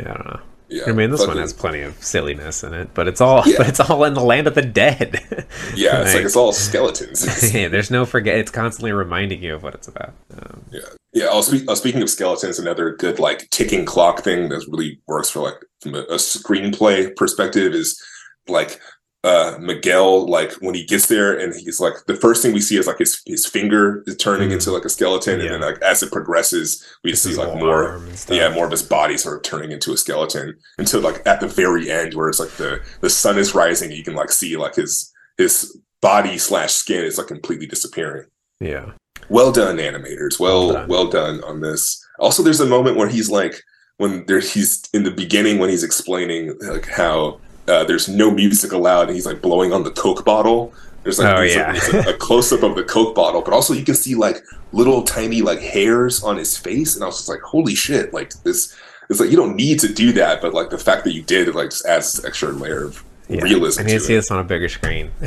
[0.01, 0.41] I don't know.
[0.75, 3.59] Yeah, I mean, this one has plenty of silliness in it, but it's all, Yeah.
[3.59, 5.21] but it's all in the land of the dead.
[5.77, 7.55] Yeah, it's like it's all skeletons.
[7.55, 8.39] Yeah, there's no forget.
[8.39, 10.13] It's constantly reminding you of what it's about.
[10.37, 10.81] Um, yeah,
[11.13, 11.27] yeah.
[11.27, 15.01] I was speak, uh, speaking of skeletons, another good like ticking clock thing that really
[15.07, 18.01] works for like from a, a screenplay perspective is
[18.49, 18.81] like
[19.25, 22.77] uh Miguel like when he gets there and he's like the first thing we see
[22.77, 25.41] is like his his finger is turning into like a skeleton.
[25.41, 25.47] Yeah.
[25.47, 28.37] and then like as it progresses we His see like more arm and stuff.
[28.37, 31.49] yeah more of his body sort of turning into a skeleton until like at the
[31.49, 34.75] very end where it's like the the sun is rising you can like see like
[34.75, 38.27] his his body slash skin is like completely disappearing
[38.61, 38.91] yeah.
[39.31, 41.41] well done animators well Well well done.
[41.41, 43.55] done, on this also there's a moment where he's like
[43.97, 48.73] when there he's in the beginning when he's explaining like how uh, there's no music
[48.73, 51.71] allowed and he's like blowing on the coke bottle there's like, Oh, there's, yeah.
[51.71, 54.43] a, there's a, a close-up of the coke bottle but also you can see like
[54.73, 58.33] little tiny like hairs on his face and i was just like holy shit like
[58.43, 58.75] this
[59.11, 61.49] it's like you don't need to do that but like the fact that you did
[61.49, 63.41] it like just adds this extra layer of Yeah.
[63.43, 64.17] realism I need to to see it.
[64.17, 65.11] this on a bigger screen.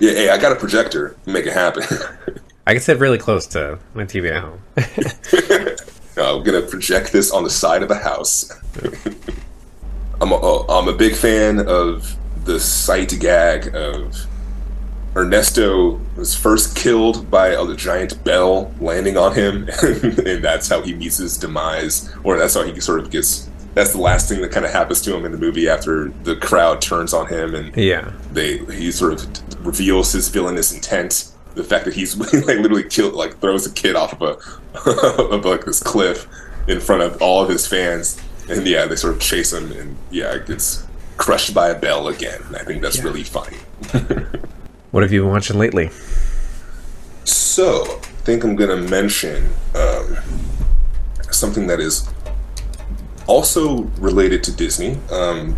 [0.00, 1.84] yeah hey i got a projector make it happen
[2.66, 4.60] I can sit really close to my TV at home.
[6.14, 8.52] Uh, I'm gonna project this on the side of a house.
[10.22, 14.24] I'm a, uh, I'm a big fan of the sight gag of
[15.16, 20.94] Ernesto was first killed by a giant bell landing on him, and that's how he
[20.94, 23.50] meets his demise, or that's how he sort of gets.
[23.74, 26.36] That's the last thing that kind of happens to him in the movie after the
[26.36, 28.12] crowd turns on him and yeah.
[28.30, 31.32] they he sort of reveals his villainous intent.
[31.54, 32.14] The fact that he's
[32.46, 34.22] like literally killed, like throws a kid off of
[34.86, 34.90] a
[35.34, 36.28] of like this cliff
[36.68, 38.20] in front of all of his fans,
[38.52, 40.86] and yeah, they sort of chase him, and yeah, it gets
[41.16, 42.42] crushed by a bell again.
[42.54, 43.04] I think that's Yeah.
[43.04, 43.58] really funny.
[44.92, 45.88] What have you been watching lately?
[47.24, 50.18] So, I think I'm gonna mention um,
[51.30, 52.06] something that is
[53.26, 54.98] also related to Disney.
[55.10, 55.56] Um,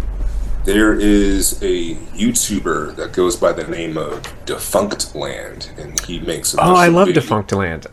[0.65, 6.55] there is a YouTuber that goes by the name of Defunctland, and he makes.
[6.55, 7.87] a Oh, I love video- Defunctland.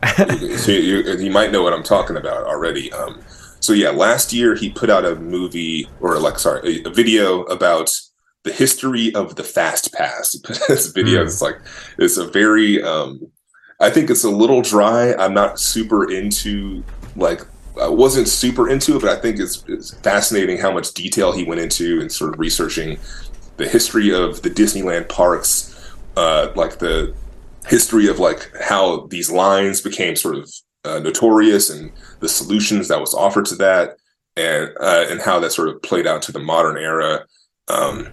[0.60, 2.94] so you, you might know what I'm talking about already.
[2.94, 3.20] Um,
[3.62, 7.44] so yeah, last year he put out a movie, or like, sorry, a, a video
[7.44, 7.92] about
[8.44, 10.34] the history of the Fast Pass.
[10.34, 11.22] He put this video.
[11.22, 11.28] Hmm.
[11.28, 11.62] It's like
[11.98, 12.84] it's a very.
[12.84, 13.32] Um,
[13.80, 15.14] I think it's a little dry.
[15.14, 16.84] I'm not super into
[17.16, 17.42] like.
[17.80, 21.46] I wasn't super into it, but I think it's, it's fascinating how much detail he
[21.46, 23.00] went into and sort of researching
[23.56, 27.16] the history of the Disneyland parks, uh, like the
[27.68, 30.52] history of like how these lines became sort of
[30.86, 33.98] uh, notorious and the solutions that was offered to that
[34.38, 37.26] and uh, and how that sort of played out to the modern era.
[37.68, 38.10] Um,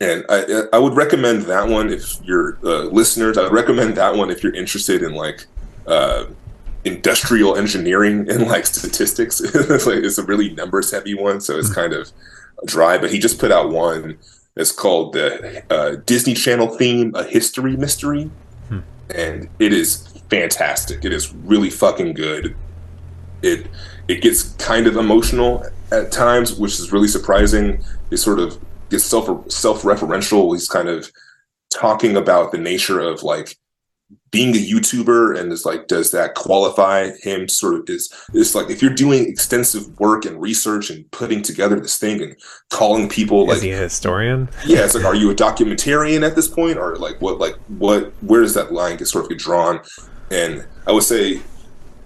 [0.00, 3.38] and I, I would recommend that one if you're uh, listeners.
[3.38, 5.46] I would recommend that one if you're interested in like
[5.86, 6.26] uh,
[6.84, 9.40] industrial engineering and like statistics.
[9.54, 12.10] It's like it's a really numbers heavy one so it's kind of
[12.64, 14.18] dry but he just put out one
[14.54, 18.30] that's called the uh, disney channel theme a history mystery.
[19.14, 21.04] And it is fantastic.
[21.04, 22.56] It is really fucking good.
[23.42, 23.66] It
[24.08, 27.82] it gets kind of emotional at times, which is really surprising.
[28.10, 28.58] It sort of
[28.90, 30.52] gets self self referential.
[30.54, 31.10] He's kind of
[31.72, 33.56] talking about the nature of like
[34.30, 37.48] being a YouTuber and it's like, does that qualify him?
[37.48, 41.78] Sort of is it's like if you're doing extensive work and research and putting together
[41.80, 42.36] this thing and
[42.70, 44.48] calling people like Is he a historian?
[44.64, 48.12] yeah, it's like, are you a documentarian at this point, or like what, like what,
[48.22, 49.80] where does that line get sort of get drawn?
[50.30, 51.40] And I would say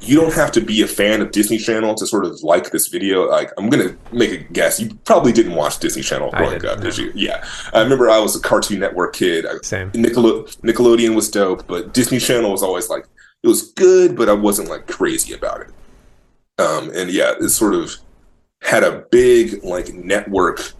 [0.03, 2.89] you don't have to be a fan of Disney Channel to sort of like this
[2.89, 3.29] video.
[3.29, 4.81] Like, I'm gonna make a guess.
[4.81, 7.12] You probably didn't watch Disney Channel growing up, did you?
[7.14, 7.45] Yeah,
[7.75, 9.45] I remember I was a Cartoon Network kid.
[9.62, 9.91] Same.
[9.95, 13.05] Nickel- Nickelodeon was dope, but Disney Channel was always like
[13.43, 15.68] it was good, but I wasn't like crazy about it.
[16.59, 17.95] Um, and yeah, it sort of
[18.62, 20.73] had a big like network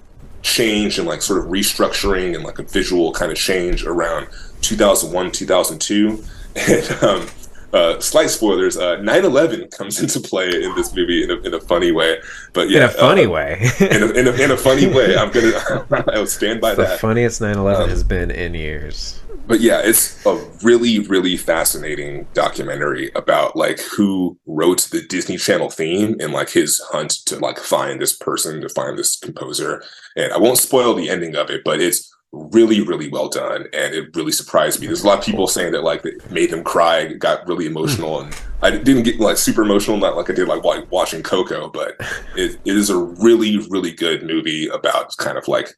[0.43, 4.27] change and like sort of restructuring and like a visual kind of change around
[4.63, 6.23] 2001 2002
[6.57, 7.29] and um
[7.73, 8.77] uh, slight spoilers.
[8.77, 12.19] Uh, 9/11 comes into play in this movie in a, in a funny way,
[12.53, 13.61] but yeah, in a funny uh, way.
[13.81, 15.17] in a, in a, in a funny way.
[15.17, 17.01] I'm gonna I'll stand by the that.
[17.01, 19.21] funniest 9/11 Um, has been in years.
[19.47, 20.35] but yeah, it's a
[20.65, 26.81] really, really fascinating documentary about like who wrote the Disney Channel theme and like his
[26.91, 29.81] hunt to like find this person, to find this composer.
[30.17, 33.63] And I won't spoil the ending of it, but it's really, really well done.
[33.73, 34.87] And it really surprised me.
[34.87, 38.21] There's a lot of people saying that like it made them cry, got really emotional.
[38.21, 41.69] And I didn't get like super emotional, not like I did like while watching Coco,
[41.69, 41.97] but
[42.37, 45.71] it, it is a really, really good movie about kind of like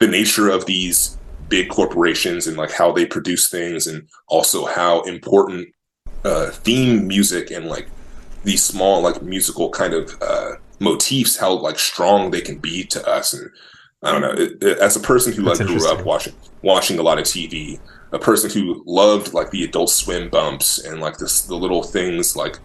[0.00, 5.00] the nature of these big corporations and like how they produce things and also how
[5.02, 5.66] important
[6.24, 7.88] uh theme music and like
[8.44, 13.06] these small like musical kind of uh motifs how like strong they can be to
[13.08, 13.50] us and
[14.02, 14.30] i don't know.
[14.32, 17.24] It, it- as a person who That's like grew up watching watching a lot of
[17.24, 17.80] tv
[18.12, 22.36] a person who loved like the adult swim bumps and like this the little things
[22.36, 22.58] like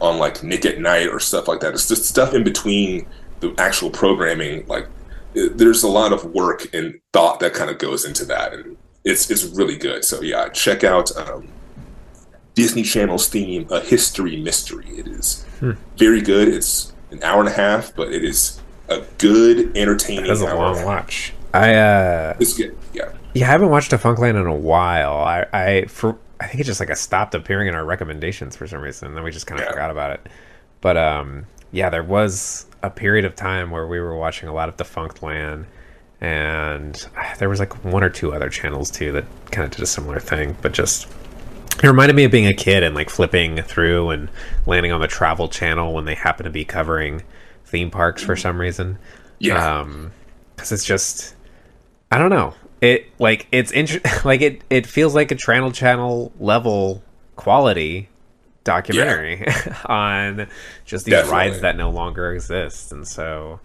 [0.00, 1.74] on like nick at night or stuff like that.
[1.74, 3.06] It's just stuff in between
[3.40, 4.88] the actual programming like
[5.34, 8.76] it- there's a lot of work and thought that kind of goes into that and
[9.04, 10.04] it's it's really good.
[10.04, 11.48] So yeah check out um,
[12.54, 14.86] disney channel's theme a history mystery.
[14.90, 15.72] It is Hmm.
[15.96, 16.48] very good.
[16.48, 18.60] It's an hour and a half but it is
[18.90, 21.32] a good entertaining That's a hour and long watch.
[21.54, 25.12] I uh it's good yeah yeah, I haven't watched Defunctland in a while.
[25.18, 28.66] I I for I think it just like it stopped appearing in our recommendations for
[28.66, 29.72] some reason, and then we just kind of Yeah.
[29.72, 30.26] forgot about it.
[30.80, 34.68] But um yeah, there was a period of time where we were watching a lot
[34.68, 35.66] of Defunctland
[36.20, 37.06] and
[37.38, 40.18] there was like one or two other channels too that kind of did a similar
[40.20, 41.06] thing, but just
[41.82, 44.28] it reminded me of being a kid and like flipping through and
[44.66, 47.22] landing on the travel channel when they happen to be covering
[47.70, 48.98] theme parks for some reason.
[49.38, 50.12] yeah Um,
[50.56, 51.34] because it's just,
[52.10, 52.54] I don't know.
[52.80, 57.02] It like it's inter- like it it feels like a channel channel level
[57.36, 58.08] quality
[58.64, 59.46] documentary
[59.86, 60.46] on
[60.84, 61.38] just these Definitely.
[61.38, 63.60] rides that no longer exist, and so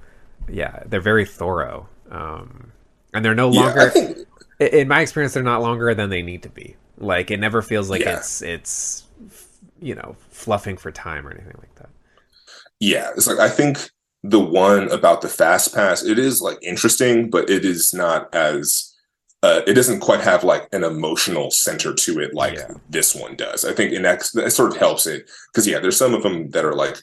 [0.49, 1.88] yeah, they're very thorough.
[2.12, 2.72] Um,
[3.14, 4.18] and they're no longer i think
[4.60, 7.89] in my experience they're not longer than they need to be like it never feels
[7.89, 8.18] like Yeah.
[8.18, 9.03] it's it's
[9.82, 11.89] you know fluffing for time or anything like that
[12.80, 13.89] yeah it's like i think
[14.28, 18.91] the one about the fast pass it is like interesting but it is not as
[19.43, 22.71] uh, it doesn't quite have like an emotional center to it like Yeah.
[22.89, 23.63] this one does.
[23.63, 26.49] I think and that, that sort of helps it because yeah there's some of them
[26.51, 26.97] that are like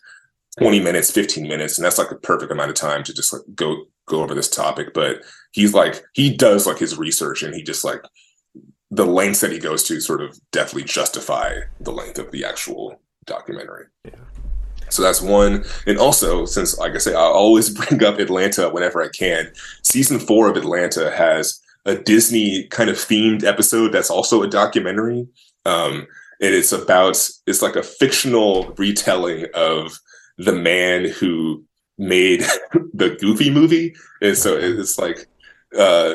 [0.59, 3.43] 20 minutes 15 minutes and that's like a perfect amount of time to just like
[3.55, 7.63] go go over this topic but he's like he does like his research and he
[7.63, 8.03] just like
[8.91, 13.01] the lengths that he goes to sort of definitely justify the length of the actual
[13.27, 13.87] documentary
[14.93, 15.65] So that's one.
[15.87, 19.51] And also, since like I say, I always bring up Atlanta whenever I can.
[19.83, 25.27] Season four of Atlanta has a Disney kind of themed episode that's also a documentary.
[25.65, 26.07] Um,
[26.41, 27.17] and it's about
[27.47, 29.99] it's like a fictional retelling of
[30.39, 31.65] the man who
[31.99, 32.41] made
[32.95, 33.95] the Goofy movie.
[34.21, 35.27] And so it's like
[35.79, 36.15] uh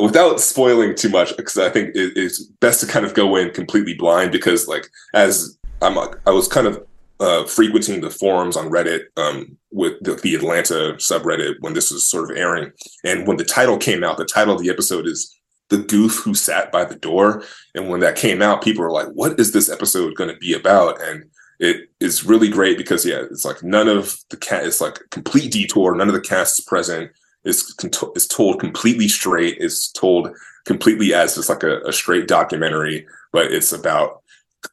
[0.00, 3.50] without spoiling too much because i think it, it's best to kind of go in
[3.50, 6.84] completely blind because like as i'm i was kind of
[7.20, 12.08] uh, frequenting the forums on reddit um, with the, the atlanta subreddit when this was
[12.08, 12.70] sort of airing.
[13.04, 15.34] And when the title came out the title of the episode is
[15.68, 17.42] the goof who sat by the door.
[17.74, 20.52] And when that came out people were like what is this episode going to be
[20.52, 21.00] about?
[21.02, 21.24] And
[21.58, 25.52] it is really great because yeah it's like none of the cat it's like complete
[25.52, 25.94] detour.
[25.94, 27.10] None of the cast is present.
[27.44, 27.74] Is
[28.14, 29.58] is told completely straight.
[29.58, 30.30] Is told
[30.66, 34.22] completely as just like a, a straight documentary, but it's about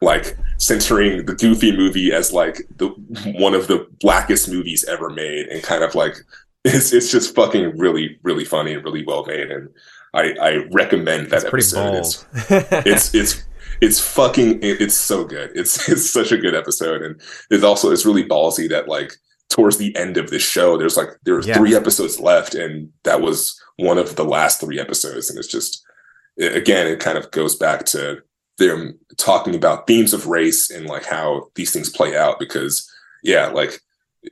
[0.01, 2.87] like censoring the Goofy movie as like the
[3.37, 6.15] one of the blackest movies ever made, and kind of like
[6.65, 9.69] it's it's just fucking really really funny and really well made, and
[10.13, 11.91] I I recommend that It's pretty episode.
[11.91, 12.85] bold.
[12.85, 13.43] It's, it's it's
[13.81, 15.51] it's fucking it's so good.
[15.55, 19.13] It's it's such a good episode, and it's also it's really ballsy that like
[19.49, 21.55] towards the end of the show, there's like there were Yeah.
[21.55, 25.83] three episodes left, and that was one of the last three episodes, and it's just
[26.39, 28.21] again it kind of goes back to
[28.57, 32.89] them talking about themes of race and like how these things play out because
[33.23, 33.81] yeah like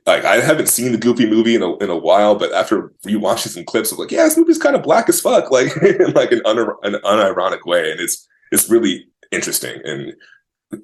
[0.06, 3.48] like I haven't seen the Goofy movie in a in a while, but after rewatching
[3.48, 6.32] some clips of like, yeah, this movie's kind of black as fuck, like in like
[6.32, 10.14] an, un- an unironic way, and it's it's really interesting and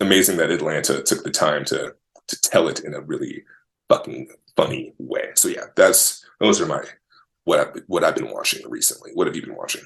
[0.00, 1.94] amazing that Atlanta took the time to
[2.28, 3.44] to tell it in a really
[3.88, 5.30] fucking funny way.
[5.34, 6.84] So yeah, that's those are my
[7.44, 9.10] what I what I've been watching recently.
[9.14, 9.82] What have you been watching?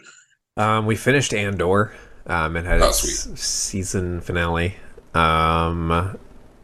[0.57, 1.92] Um, we finished Andor.
[2.27, 3.39] Um, it had Oh, its sweet.
[3.39, 4.77] season finale.
[5.14, 6.18] Um,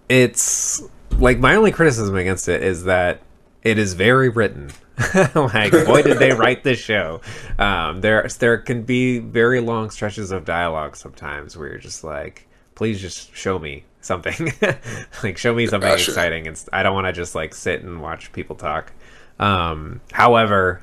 [0.09, 0.83] it's
[1.19, 3.21] like my only criticism against it is that
[3.63, 4.71] it is very written.
[5.35, 7.21] like, boy, did they write this show.
[7.59, 12.47] Um, there, there can be very long stretches of dialogue sometimes where you're just like,
[12.75, 14.53] please just show me something.
[15.23, 16.11] like, show me something Gotcha.
[16.11, 16.47] exciting.
[16.47, 18.93] And I don't want to just like sit and watch people talk.
[19.39, 20.83] Um, however,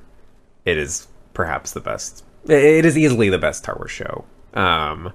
[0.66, 2.24] it is perhaps the best.
[2.46, 4.26] It is easily the best Star Wars show.
[4.58, 5.14] Um,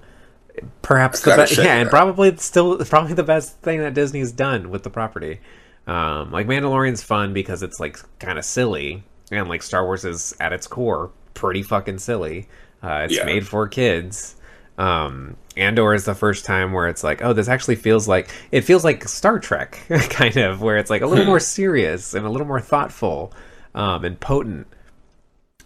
[0.82, 1.59] perhaps the best.
[1.59, 5.40] Yeah, and probably still probably the best thing that Disney's done with the property.
[5.86, 10.34] Um, like Mandalorian's fun because it's like kind of silly, and like Star Wars is
[10.40, 12.49] at its core pretty fucking silly.
[12.82, 13.24] Uh, it's Yeah.
[13.24, 14.36] made for kids.
[14.78, 18.62] Um, Andor is the first time where it's like, oh, this actually feels like it
[18.62, 19.80] feels like Star Trek,
[20.11, 23.32] kind of, where it's like a little more serious and a little more thoughtful
[23.74, 24.66] um, and potent.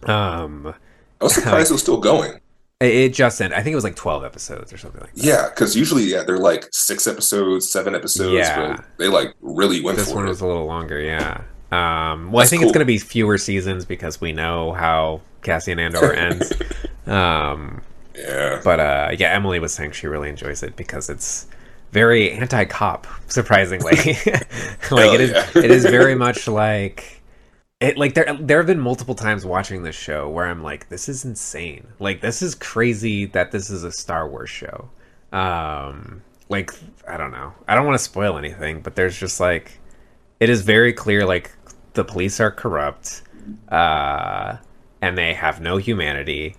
[0.05, 0.75] Um,
[1.21, 2.41] I was surprised it was still going.
[2.81, 3.59] It, just ended.
[3.59, 5.25] I think it was like twelve episodes or something like that.
[5.25, 8.33] Yeah, because usually yeah they're like six episodes, seven episodes.
[8.35, 8.77] Yeah.
[8.77, 10.29] but they like really went This one it.
[10.29, 11.43] was a little longer, yeah.
[11.73, 15.21] Um, well, I That's think it's going to be fewer seasons because we know how
[15.43, 16.53] Cassian Andor ends.
[17.07, 17.83] um,
[18.15, 21.47] yeah, but uh, yeah, Emily was saying she really enjoys it because it's
[21.93, 23.07] very anti-cop.
[23.29, 23.93] Surprisingly,
[24.91, 25.31] like it is.
[25.31, 25.47] yeah.
[25.55, 27.16] it is very much like
[27.81, 27.97] it.
[27.99, 31.25] Like there, there have been multiple times watching this show where I'm like, this is
[31.25, 31.87] insane.
[31.99, 34.91] Like this is crazy that this is a Star Wars show.
[35.33, 36.71] Um, like
[37.09, 37.53] I don't know.
[37.69, 39.79] I don't want to spoil anything, but there's just like
[40.41, 41.53] it is very clear like
[41.95, 43.23] the police are corrupt
[43.69, 44.57] uh
[45.01, 46.57] and they have no humanity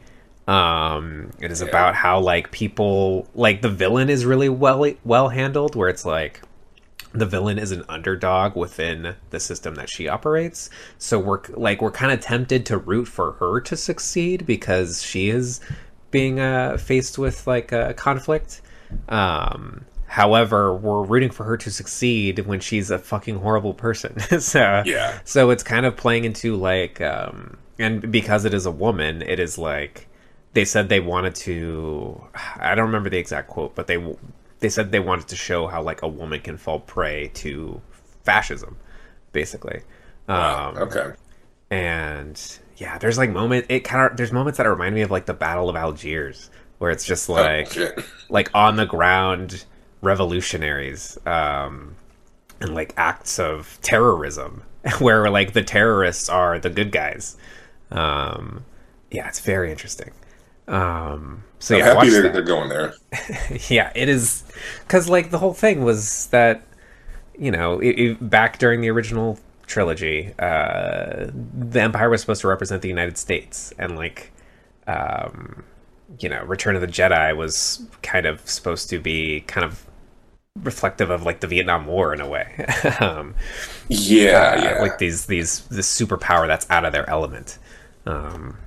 [0.47, 5.75] um it is about how like people like the villain is really well well handled
[5.75, 6.41] where it's like
[7.19, 10.69] the villain is an underdog within the system that she operates.
[10.97, 15.29] So we're like we're kind of tempted to root for her to succeed because she
[15.29, 15.59] is
[16.11, 18.61] being uh faced with like a conflict.
[19.09, 24.15] Um however we're rooting for her to succeed when she's a fucking horrible person.
[24.39, 25.19] So Yeah.
[25.25, 29.39] so it's kind of playing into like um and because it is a woman it
[29.39, 30.07] is like
[30.53, 32.23] they said they wanted to
[32.55, 33.97] i don't remember the exact quote but they
[34.59, 37.81] they said they wanted to show how like a woman can fall prey to
[38.23, 38.77] fascism
[39.31, 39.81] basically.
[40.27, 41.11] Wow, um okay.
[41.69, 45.25] and yeah there's like moment it kind of there's moments that remind me of like
[45.25, 46.49] the battle of algiers
[46.79, 47.91] where it's just like oh,
[48.29, 49.65] like on the ground
[50.01, 51.95] revolutionaries um
[52.59, 54.63] and like acts of terrorism
[54.99, 57.37] where like the terrorists are the good guys.
[57.91, 58.65] Um
[59.11, 60.11] yeah it's very interesting
[60.67, 62.33] um so I'm yeah happy that.
[62.33, 62.93] they're going there.
[63.69, 64.43] yeah it is
[64.83, 66.63] because like the whole thing was that
[67.37, 72.47] you know it, it- back during the original trilogy uh the empire was supposed to
[72.47, 74.31] represent the united states and like
[74.87, 75.63] um
[76.19, 79.85] you know return of the jedi was kind of supposed to be kind of
[80.63, 82.65] reflective of like the Vietnam War in a way.
[82.99, 83.35] um,
[83.89, 84.81] Yeah, uh, yeah.
[84.81, 87.59] like these these this superpower that's out of their element.
[88.05, 88.57] Um,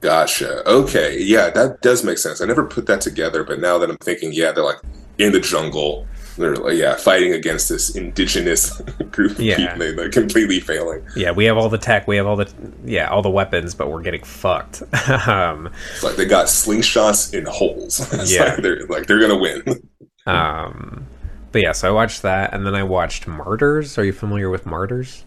[0.00, 0.66] Gotcha.
[0.68, 1.18] Okay.
[1.20, 2.40] Yeah, that does make sense.
[2.40, 4.80] I never put that together, but now that I'm thinking, yeah, they're like
[5.18, 6.06] in the jungle.
[6.38, 8.80] They're yeah, fighting against this indigenous
[9.10, 9.56] group of Yeah.
[9.56, 9.78] people.
[9.78, 11.04] They, they're completely failing.
[11.14, 12.50] yeah, we have all the tech, we have all the
[12.84, 14.82] yeah all the weapons, but we're getting fucked.
[15.28, 18.00] um, It's like they got slingshots in holes.
[18.14, 18.44] It's Yeah.
[18.54, 19.62] like they're like they're gonna win.
[20.26, 21.06] um,
[21.52, 23.98] but yeah, so I watched that, and then I watched Martyrs.
[23.98, 25.24] Are you familiar with Martyrs?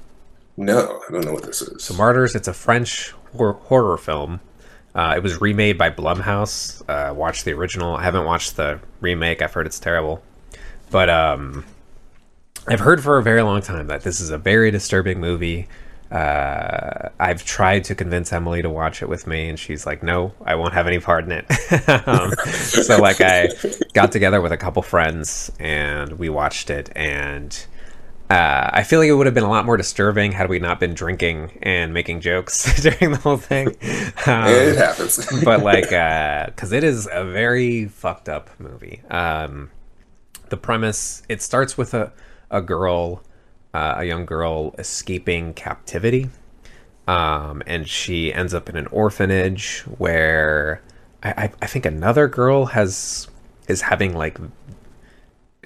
[0.57, 1.83] No, I don't know what this is.
[1.83, 4.39] So Martyrs, it's a French horror film.
[4.95, 6.81] Uh, it was remade by Blumhouse.
[6.87, 7.95] Uh, watched the original.
[7.95, 9.41] I haven't watched the remake.
[9.41, 10.23] I've heard it's terrible,
[10.91, 11.65] but um,
[12.67, 15.67] I've heard for a very long time that this is a very disturbing movie.
[16.11, 20.33] Uh, I've tried to convince Emily to watch it with me, and she's like, "No,
[20.45, 23.49] I won't have any part in it." um, so, like, I
[23.93, 27.65] got together with a couple friends and we watched it, and
[28.33, 30.79] uh, I feel like it would have been a lot more disturbing had we not
[30.79, 33.67] been drinking and making jokes during the whole thing.
[34.25, 35.29] Um, it happens.
[35.43, 39.03] but like, because it is a very fucked up movie.
[39.11, 39.69] Um,
[40.49, 42.11] the premise it starts with a
[42.49, 43.23] a girl,
[43.73, 46.29] uh, a young girl escaping captivity,
[47.07, 50.81] um, and she ends up in an orphanage where
[51.21, 53.27] I, I, I think another girl has
[53.67, 54.39] is having like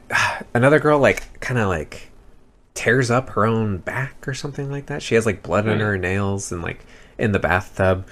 [0.53, 2.06] another girl like kind of like
[2.77, 5.01] tears up her own back or something like that.
[5.01, 6.85] She has like blood under her nails and like
[7.17, 8.07] in the bathtub,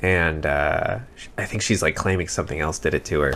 [0.00, 0.98] and uh,
[1.38, 3.34] I think she's like claiming something else did it to her.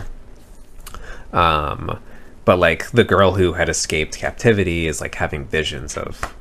[1.31, 1.99] Um,
[2.43, 6.35] but like the girl who had escaped captivity is like having visions of,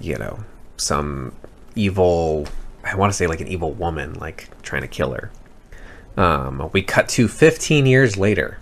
[0.00, 0.40] you know,
[0.76, 1.32] some
[1.76, 2.48] evil.
[2.82, 5.30] I want to say like an evil woman like trying to kill her.
[6.16, 8.58] Um, we cut to 15 years later,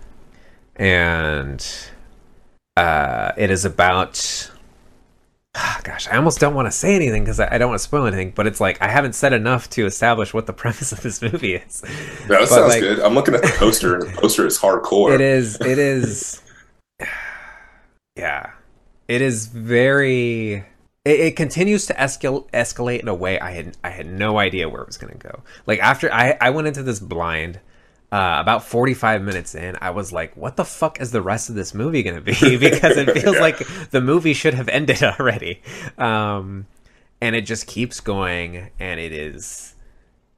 [0.77, 1.67] and
[2.77, 4.51] uh, it is about
[5.59, 8.05] Ah, gosh i almost don't want to say anything because I, don't want to spoil
[8.07, 11.23] anything but it's like i haven't said enough to establish what the premise of this
[11.23, 11.81] movie is
[12.29, 13.01] that sounds like- good.
[13.01, 15.15] I'm looking at the poster, and the poster is hardcore.
[15.15, 16.43] it is it is
[18.17, 18.51] yeah
[19.09, 20.65] it is very
[21.05, 24.69] it, it continues to escal- escalate in a way i had i had no idea
[24.69, 27.61] where it was going to go like after i i went into this blind
[28.13, 31.55] uh, about 45 minutes in, I was like, what the fuck is the rest of
[31.57, 32.33] this movie going to be?
[32.57, 33.41] because it feels Yeah.
[33.41, 35.61] like the movie should have ended already.
[35.99, 36.67] Um,
[37.21, 39.75] and it just keeps going, and it is.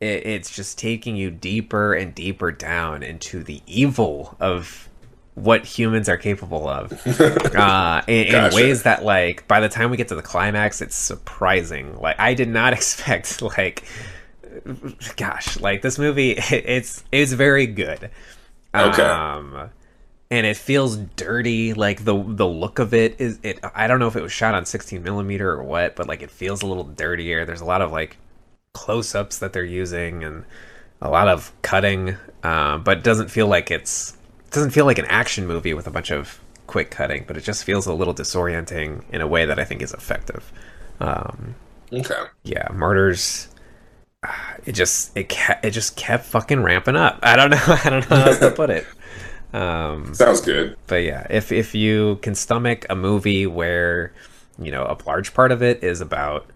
[0.00, 4.88] It, it's just taking you deeper and deeper down into the evil of
[5.34, 6.92] what humans are capable of
[7.54, 10.96] uh, in, in ways that, like, by the time we get to the climax, it's
[10.96, 11.96] surprising.
[12.00, 13.84] Like, I did not expect, like,
[15.16, 18.11] gosh, like this movie, it's it's very good.
[18.74, 19.02] Okay.
[19.02, 19.70] Um,
[20.30, 21.74] and it feels dirty.
[21.74, 23.61] Like the the look of it is it.
[23.74, 26.30] I don't know if it was shot on 16 millimeter or what, but like it
[26.30, 27.44] feels a little dirtier.
[27.44, 28.18] There's a lot of like
[28.72, 30.44] close ups that they're using and
[31.00, 34.98] a lot of cutting, uh, but it doesn't feel like it's it doesn't feel like
[34.98, 37.24] an action movie with a bunch of quick cutting.
[37.26, 40.52] But it just feels a little disorienting in a way that I think is effective.
[41.00, 41.54] Um,
[41.92, 42.24] okay.
[42.44, 43.48] yeah, Martyrs.
[44.66, 47.18] It just it kept it just kept fucking ramping up.
[47.22, 47.64] I don't know.
[47.66, 48.86] I don't know how else to put it.
[49.52, 50.76] Um, Sounds good.
[50.86, 54.12] but yeah, if if you can stomach a movie where
[54.58, 56.46] you know a large part of it is about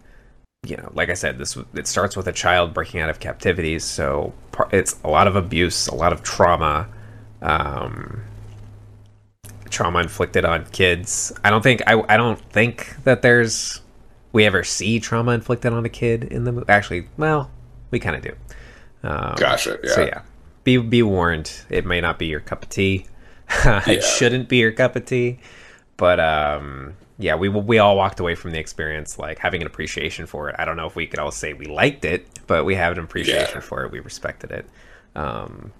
[0.64, 3.78] you know, like I said, this it starts with a child breaking out of captivity,
[3.78, 6.86] so par- it's a lot of abuse, a lot of trauma,
[7.40, 8.22] um,
[9.70, 11.32] trauma inflicted on kids.
[11.42, 13.80] I don't think I I don't think that there's
[14.32, 16.68] we ever see trauma inflicted on a kid in the movie.
[16.68, 17.50] Actually, well,
[17.92, 18.34] we kind of do.
[19.04, 19.78] Um, Gotcha.
[19.84, 19.90] Yeah.
[19.94, 20.22] so yeah,
[20.64, 21.52] be be warned.
[21.70, 23.06] It may not be your cup of tea.
[23.64, 24.00] it Yeah.
[24.00, 25.38] shouldn't be your cup of tea.
[25.96, 30.26] But um, yeah, we we all walked away from the experience like having an appreciation
[30.26, 30.56] for it.
[30.58, 33.04] I don't know if we could all say we liked it, but we have an
[33.04, 33.60] appreciation Yeah.
[33.60, 33.92] for it.
[33.92, 34.66] We respected it.
[35.14, 35.72] Um,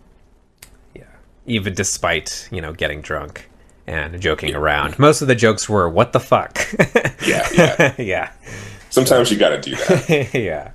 [0.95, 1.05] yeah,
[1.47, 3.49] even despite you know getting drunk
[3.87, 6.59] and joking around, most of the jokes were "What the fuck."
[7.27, 7.95] Yeah, yeah.
[7.99, 8.33] yeah,
[8.91, 10.31] Sometimes you got to do that.
[10.35, 10.73] yeah.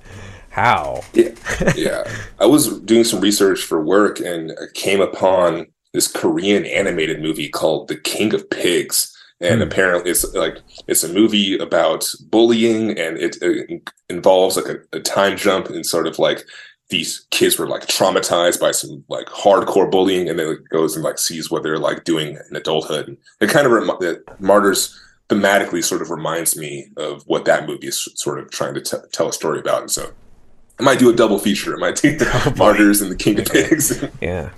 [0.50, 1.02] How?
[1.14, 1.30] Yeah,
[1.76, 2.04] yeah.
[2.40, 7.48] I was doing some research for work and I came upon this Korean animated movie
[7.48, 9.14] called The King of Pigs.
[9.40, 9.68] And Hmm.
[9.68, 15.00] apparently, it's like it's a movie about bullying, and it, it involves like a, a
[15.00, 16.44] time jump and sort of like
[16.90, 21.04] these kids were like traumatized by some like hardcore bullying, and then it goes and
[21.04, 23.06] like sees what they're like doing in adulthood.
[23.06, 27.86] And it kind of that Martyrs thematically sort of reminds me of what that movie
[27.86, 30.10] is sort of trying to t- tell a story about, and so
[30.80, 31.74] I might do a double feature.
[31.74, 32.54] I might take the Oh.
[32.56, 34.04] Martyrs and the King of Pigs.
[34.20, 34.50] Yeah.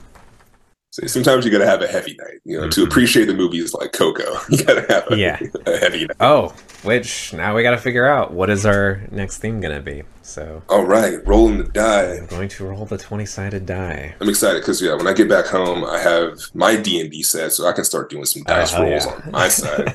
[0.92, 2.86] So sometimes you gotta have a heavy night, you know, to Mhm.
[2.88, 4.24] appreciate the movies like Coco.
[4.50, 5.38] You gotta have a, Yeah.
[5.64, 6.16] a heavy night.
[6.18, 6.52] Oh,
[6.82, 10.02] which now we got to figure out what is our next theme going to be.
[10.22, 12.14] So All right, rolling the die.
[12.16, 14.14] I'm going to roll the 20 sided die.
[14.20, 17.22] I'm excited because yeah, when I get back home, I have my D and D
[17.22, 19.12] set, so I can start doing some dice hell rolls yeah.
[19.26, 19.94] on my side.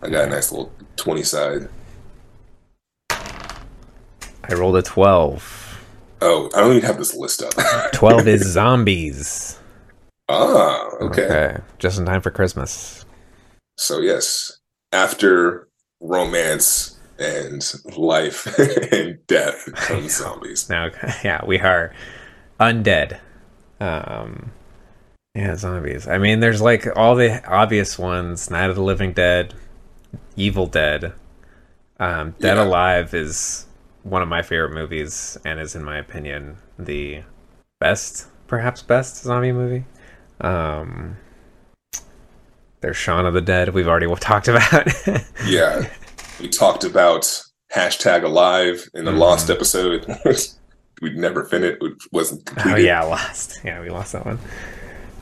[0.00, 1.68] I got a nice little twenty side.
[4.52, 5.80] I rolled a 12.
[6.20, 7.54] Oh, I don't even have this list up.
[7.94, 9.58] 12 is zombies.
[10.28, 11.56] ah, okay.
[11.78, 13.04] Just in time for Christmas.
[13.78, 14.58] So yes,
[14.92, 15.68] after
[16.00, 17.64] romance and
[17.96, 18.46] life
[18.92, 20.68] and death comes zombies.
[20.68, 20.90] Now,
[21.24, 21.94] yeah, we are
[22.60, 23.18] undead.
[23.80, 24.52] Um,
[25.34, 26.06] yeah, zombies.
[26.06, 29.54] I mean, there's like all the obvious ones: Night of the Living Dead,
[30.36, 31.14] Evil Dead.
[31.98, 32.64] Um, Dead Yeah.
[32.64, 33.66] Alive is
[34.02, 37.22] one of my favorite movies, and is, in my opinion, the
[37.80, 39.84] best, perhaps best zombie movie.
[40.40, 41.16] Um,
[42.80, 43.70] there's Shaun of the Dead.
[43.70, 44.86] We've already talked about.
[45.46, 45.88] Yeah,
[46.40, 47.40] we talked about
[47.72, 49.18] hashtag alive in the Mhm.
[49.18, 50.04] lost episode.
[51.00, 51.78] We'd never finished.
[51.82, 52.72] It wasn't completed.
[52.74, 53.60] oh yeah, lost.
[53.64, 54.38] Yeah, we lost that one.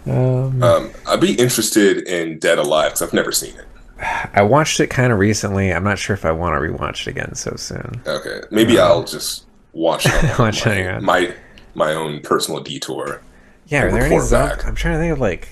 [0.06, 3.66] Um, Um, I'd be interested in Dead Alive because I've never seen it.
[4.00, 5.72] I watched it kind of recently.
[5.72, 8.00] I'm not sure if I want to rewatch it again so soon.
[8.06, 11.34] Okay, maybe I'll just watch it Watch it, my, my
[11.74, 13.22] my own personal detour.
[13.66, 14.64] Yeah, are there any zombies?
[14.64, 15.48] I'm trying to think of like,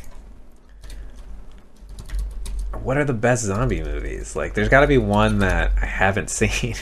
[2.83, 4.35] what are the best zombie movies?
[4.35, 6.75] Like, there's got to be one that I haven't seen.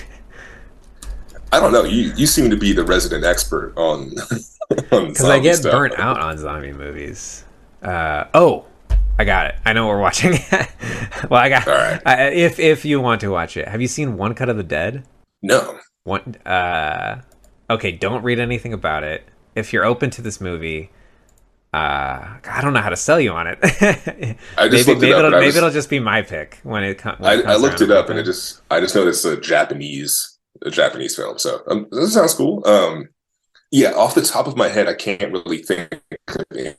[1.52, 1.84] I don't know.
[1.84, 4.14] You you seem to be the resident expert on
[4.68, 7.44] Because I get burnt out on zombie movies.
[7.82, 8.64] Uh, oh,
[9.18, 9.54] I got it.
[9.64, 10.32] I know what we're watching.
[11.30, 11.66] well, I got.
[11.66, 12.00] All right.
[12.04, 14.62] I, if if you want to watch it, have you seen One Cut of the
[14.62, 15.04] Dead?
[15.42, 16.36] No, One.
[16.44, 17.22] Uh,
[17.70, 19.26] okay, don't read anything about it.
[19.54, 20.90] If you're open to this movie,
[21.72, 23.58] uh, I don't know how to sell you on it.
[23.62, 26.58] I just maybe looked it maybe, up it'll, maybe was- it'll just be my pick
[26.62, 27.54] when it, com- when I, it comes.
[27.54, 31.38] I looked it up and it just I just noticed a Japanese a Japanese film.
[31.38, 32.66] So um, this sounds cool.
[32.66, 33.08] Um,
[33.70, 36.76] yeah, off the top of my head, I can't really think of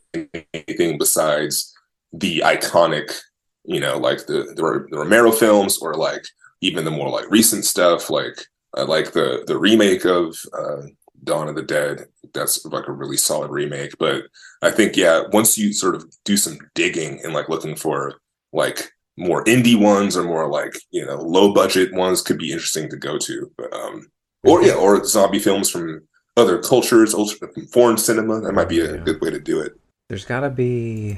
[0.54, 1.74] anything besides
[2.20, 3.18] the iconic,
[3.66, 6.24] you know, like the the, the Romero films or like
[6.62, 8.10] even the more like recent stuff.
[8.10, 8.38] Like
[8.76, 10.82] I like the the remake of uh,
[11.24, 12.06] Dawn of the Dead.
[12.34, 13.94] That's like a really solid remake.
[14.00, 14.24] But
[14.62, 18.16] I think yeah, once you sort of do some digging and like looking for
[18.54, 22.88] like more indie ones or more like you know low budget ones could be interesting
[22.88, 24.08] to go to but um
[24.44, 26.02] or yeah or zombie films from
[26.38, 28.98] other cultures ultra- foreign cinema that might be a Yeah.
[29.04, 29.72] good way to do it
[30.08, 31.18] There's got to be.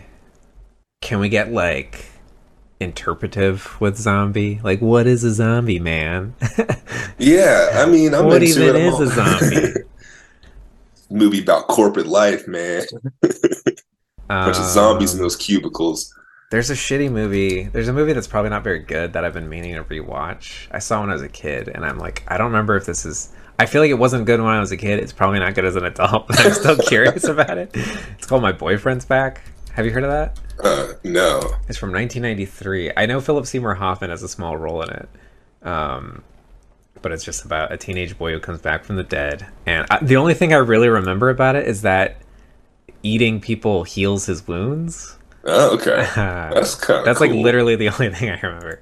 [1.01, 2.05] Can we get like
[2.79, 4.59] interpretive with zombie?
[4.63, 6.35] Like, what is a zombie, man?
[7.19, 8.75] yeah i mean i'm what even it.
[8.77, 9.73] Is a zombie?
[11.09, 12.85] movie about corporate life man
[14.27, 16.13] bunch of zombies in Um, those cubicles
[16.51, 17.63] There's a shitty movie.
[17.63, 20.67] There's a movie that's probably not very good that I've been meaning to rewatch.
[20.71, 23.05] I saw when I was a kid, and I'm like, I don't remember if this
[23.05, 23.31] is.
[23.59, 24.97] I feel like it wasn't good when I was a kid.
[24.99, 27.69] It's probably not good as an adult, but I'm still curious about it.
[28.17, 29.41] It's called My Boyfriend's Back.
[29.79, 30.37] Have you heard of that?
[30.61, 31.37] uh no
[31.69, 32.91] It's from 1993.
[32.97, 35.09] I know Philip Seymour Hoffman has a small role in it.
[35.63, 36.21] Um,
[37.01, 39.47] but it's just about a teenage boy who comes back from the dead.
[39.65, 42.17] And I, the only thing I really remember about it is that
[43.03, 45.17] eating people heals his wounds.
[45.45, 48.81] oh okay Uh, that's kind of that's like literally the only thing I remember.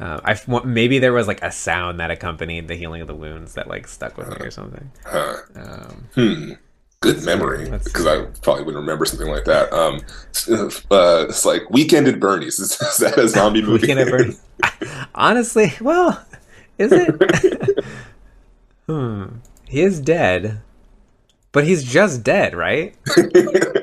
[0.00, 3.54] Um, I maybe there was like a sound that accompanied the healing of the wounds
[3.54, 4.90] that like stuck with me or something.
[5.06, 5.36] huh.
[5.54, 6.52] Um, Hmm.
[7.00, 9.72] Good memory, because I probably wouldn't remember something like that.
[9.72, 10.00] Um,
[10.90, 12.58] uh, it's like Weekend at Bernie's.
[12.58, 13.82] Is, is that a zombie movie?
[13.82, 14.42] Weekend at Bernie's.
[15.14, 16.24] Honestly, well,
[16.76, 17.84] is it?
[18.86, 19.26] hmm.
[19.68, 20.60] He is dead,
[21.52, 22.96] but he's just dead, right?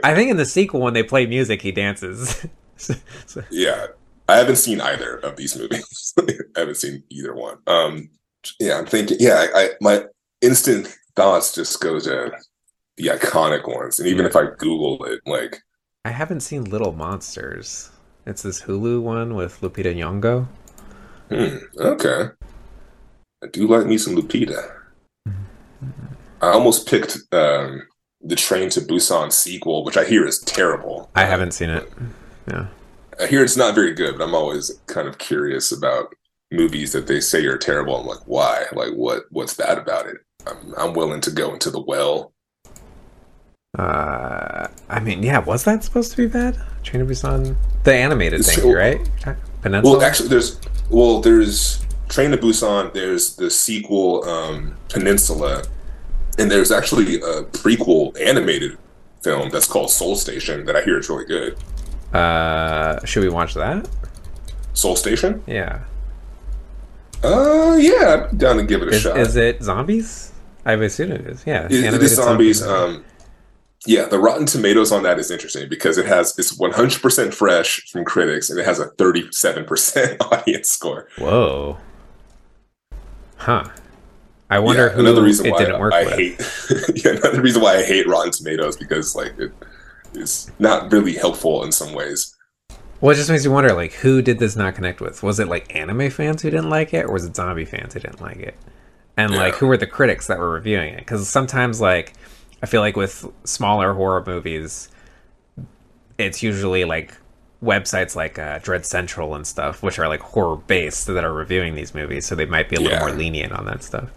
[0.04, 2.46] I think in the sequel, when they play music, he dances.
[2.76, 3.88] So- yeah,
[4.28, 6.14] I haven't seen either of these movies.
[6.20, 7.60] I haven't seen either one.
[7.68, 8.10] Um,
[8.60, 9.18] yeah, I'm thinking.
[9.20, 10.06] Yeah, I, I my
[10.42, 12.32] instant thoughts just go to
[12.98, 14.28] the iconic ones, and even Yeah.
[14.28, 15.62] if I Google it, like,
[16.06, 17.90] I haven't seen Little Monsters.
[18.26, 20.48] It's this Hulu one with Lupita Nyong'o.
[21.30, 22.30] hmm, okay,
[23.44, 24.74] I do like me some Lupita.
[26.42, 27.84] I almost picked um,
[28.22, 31.12] the Train to Busan sequel, which I hear is terrible.
[31.16, 31.92] I haven't seen it.
[32.48, 32.68] Yeah.
[33.20, 36.14] I hear it's not very good, but I'm always kind of curious about
[36.52, 37.98] movies that they say are terrible.
[37.98, 38.66] I'm like, why?
[38.74, 39.24] Like, what?
[39.32, 40.18] What's bad about it?
[40.48, 42.34] I'm, I'm willing to go into the well.
[43.78, 46.58] Uh, I mean, yeah, was that supposed to be bad?
[46.84, 49.02] Train to Busan, the animated thing, So- right?
[49.62, 49.98] Peninsula.
[49.98, 52.94] Well, actually, there's well, there's Train to Busan.
[52.94, 55.64] There's the sequel, um, Peninsula,
[56.38, 58.78] and there's actually a prequel animated
[59.24, 61.58] film that's called Seoul Station that I hear is really good.
[62.14, 63.88] Uh, should we watch that?
[64.74, 65.42] Seoul Station?
[65.48, 65.80] Yeah.
[67.24, 69.18] Uh, yeah, I'm down to give it a Is, shot.
[69.18, 70.32] is it zombies?
[70.64, 71.44] I would assume it is.
[71.46, 71.66] Yeah.
[71.70, 72.62] It- it is zombies.
[72.62, 73.04] Um,
[73.86, 78.06] yeah, the Rotten Tomatoes on that is interesting because it has it's 100% fresh from
[78.06, 81.08] critics and it has a 37% audience score.
[81.18, 81.78] Whoa.
[83.38, 83.66] Huh.
[84.50, 86.14] I wonder Yeah, who another reason it why didn't work I with.
[86.16, 86.42] hate.
[87.06, 89.52] yeah, another reason why I hate Rotten Tomatoes because like it
[90.14, 92.36] is not really helpful in some ways.
[93.02, 95.22] Well, it just makes you wonder, like, who did this not connect with?
[95.22, 98.00] Was it like anime fans who didn't like it, or was it zombie fans who
[98.00, 98.56] didn't like it?
[99.18, 101.00] And like, who were the critics that were reviewing it?
[101.00, 102.14] Because sometimes, like,
[102.66, 104.90] I feel like with smaller horror movies,
[106.18, 107.14] it's usually like
[107.62, 111.76] websites like uh, Dread Central and stuff, which are like horror based, that are reviewing
[111.76, 113.02] these movies, so they might be a little Yeah.
[113.02, 114.10] more lenient on that stuff.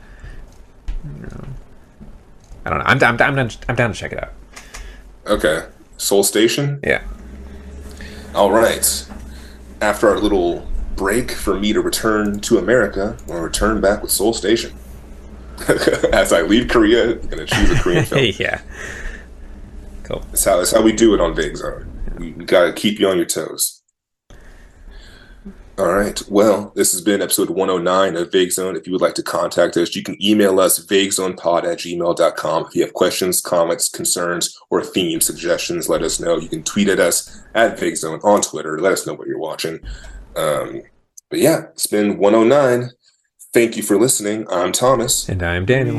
[2.65, 2.85] I don't know.
[2.87, 4.33] I'm, I'm, I'm, down, I'm down to check it out.
[5.27, 5.67] Okay,
[5.99, 6.81] Seoul Station.
[6.83, 7.03] Yeah.
[8.35, 9.07] All right.
[9.83, 10.67] After our little
[10.97, 14.73] break for me to return to America, I'll return back with Seoul Station.
[16.13, 18.33] As I leave Korea, I'm gonna choose a Korean film.
[18.39, 18.61] yeah.
[20.05, 20.21] Cool.
[20.29, 21.91] That's how, that's how we do it on Vague Zone.
[22.19, 23.83] We, we gotta keep you on your toes.
[25.79, 26.21] All right.
[26.29, 28.75] Well, this has been episode 109 of Vague Zone.
[28.75, 32.67] If you would like to contact us, you can email us vaguezonepod at gmail.com.
[32.67, 36.37] If you have questions, comments, concerns, or theme suggestions, let us know.
[36.37, 38.81] You can tweet at us at Vague Zone on Twitter.
[38.81, 39.79] Let us know what you're watching.
[40.35, 40.83] Um,
[41.31, 42.91] but yeah, it's been 109.
[43.55, 44.47] Thank you for listening.
[44.51, 45.27] I'm Thomas.
[45.27, 45.97] And I'm Daniel.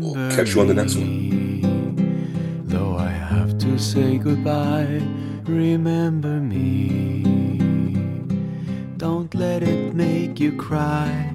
[0.00, 2.64] We'll catch you on the next one.
[2.64, 5.02] Though I have to say goodbye,
[5.44, 7.22] remember me.
[8.96, 11.34] Don't let it make you cry.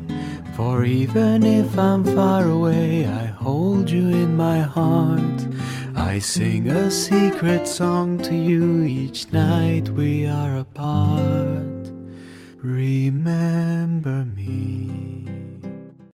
[0.55, 5.45] For even if I'm far away, I hold you in my heart.
[5.95, 11.80] I sing a secret song to you each night we are apart.
[12.63, 15.20] Remember me.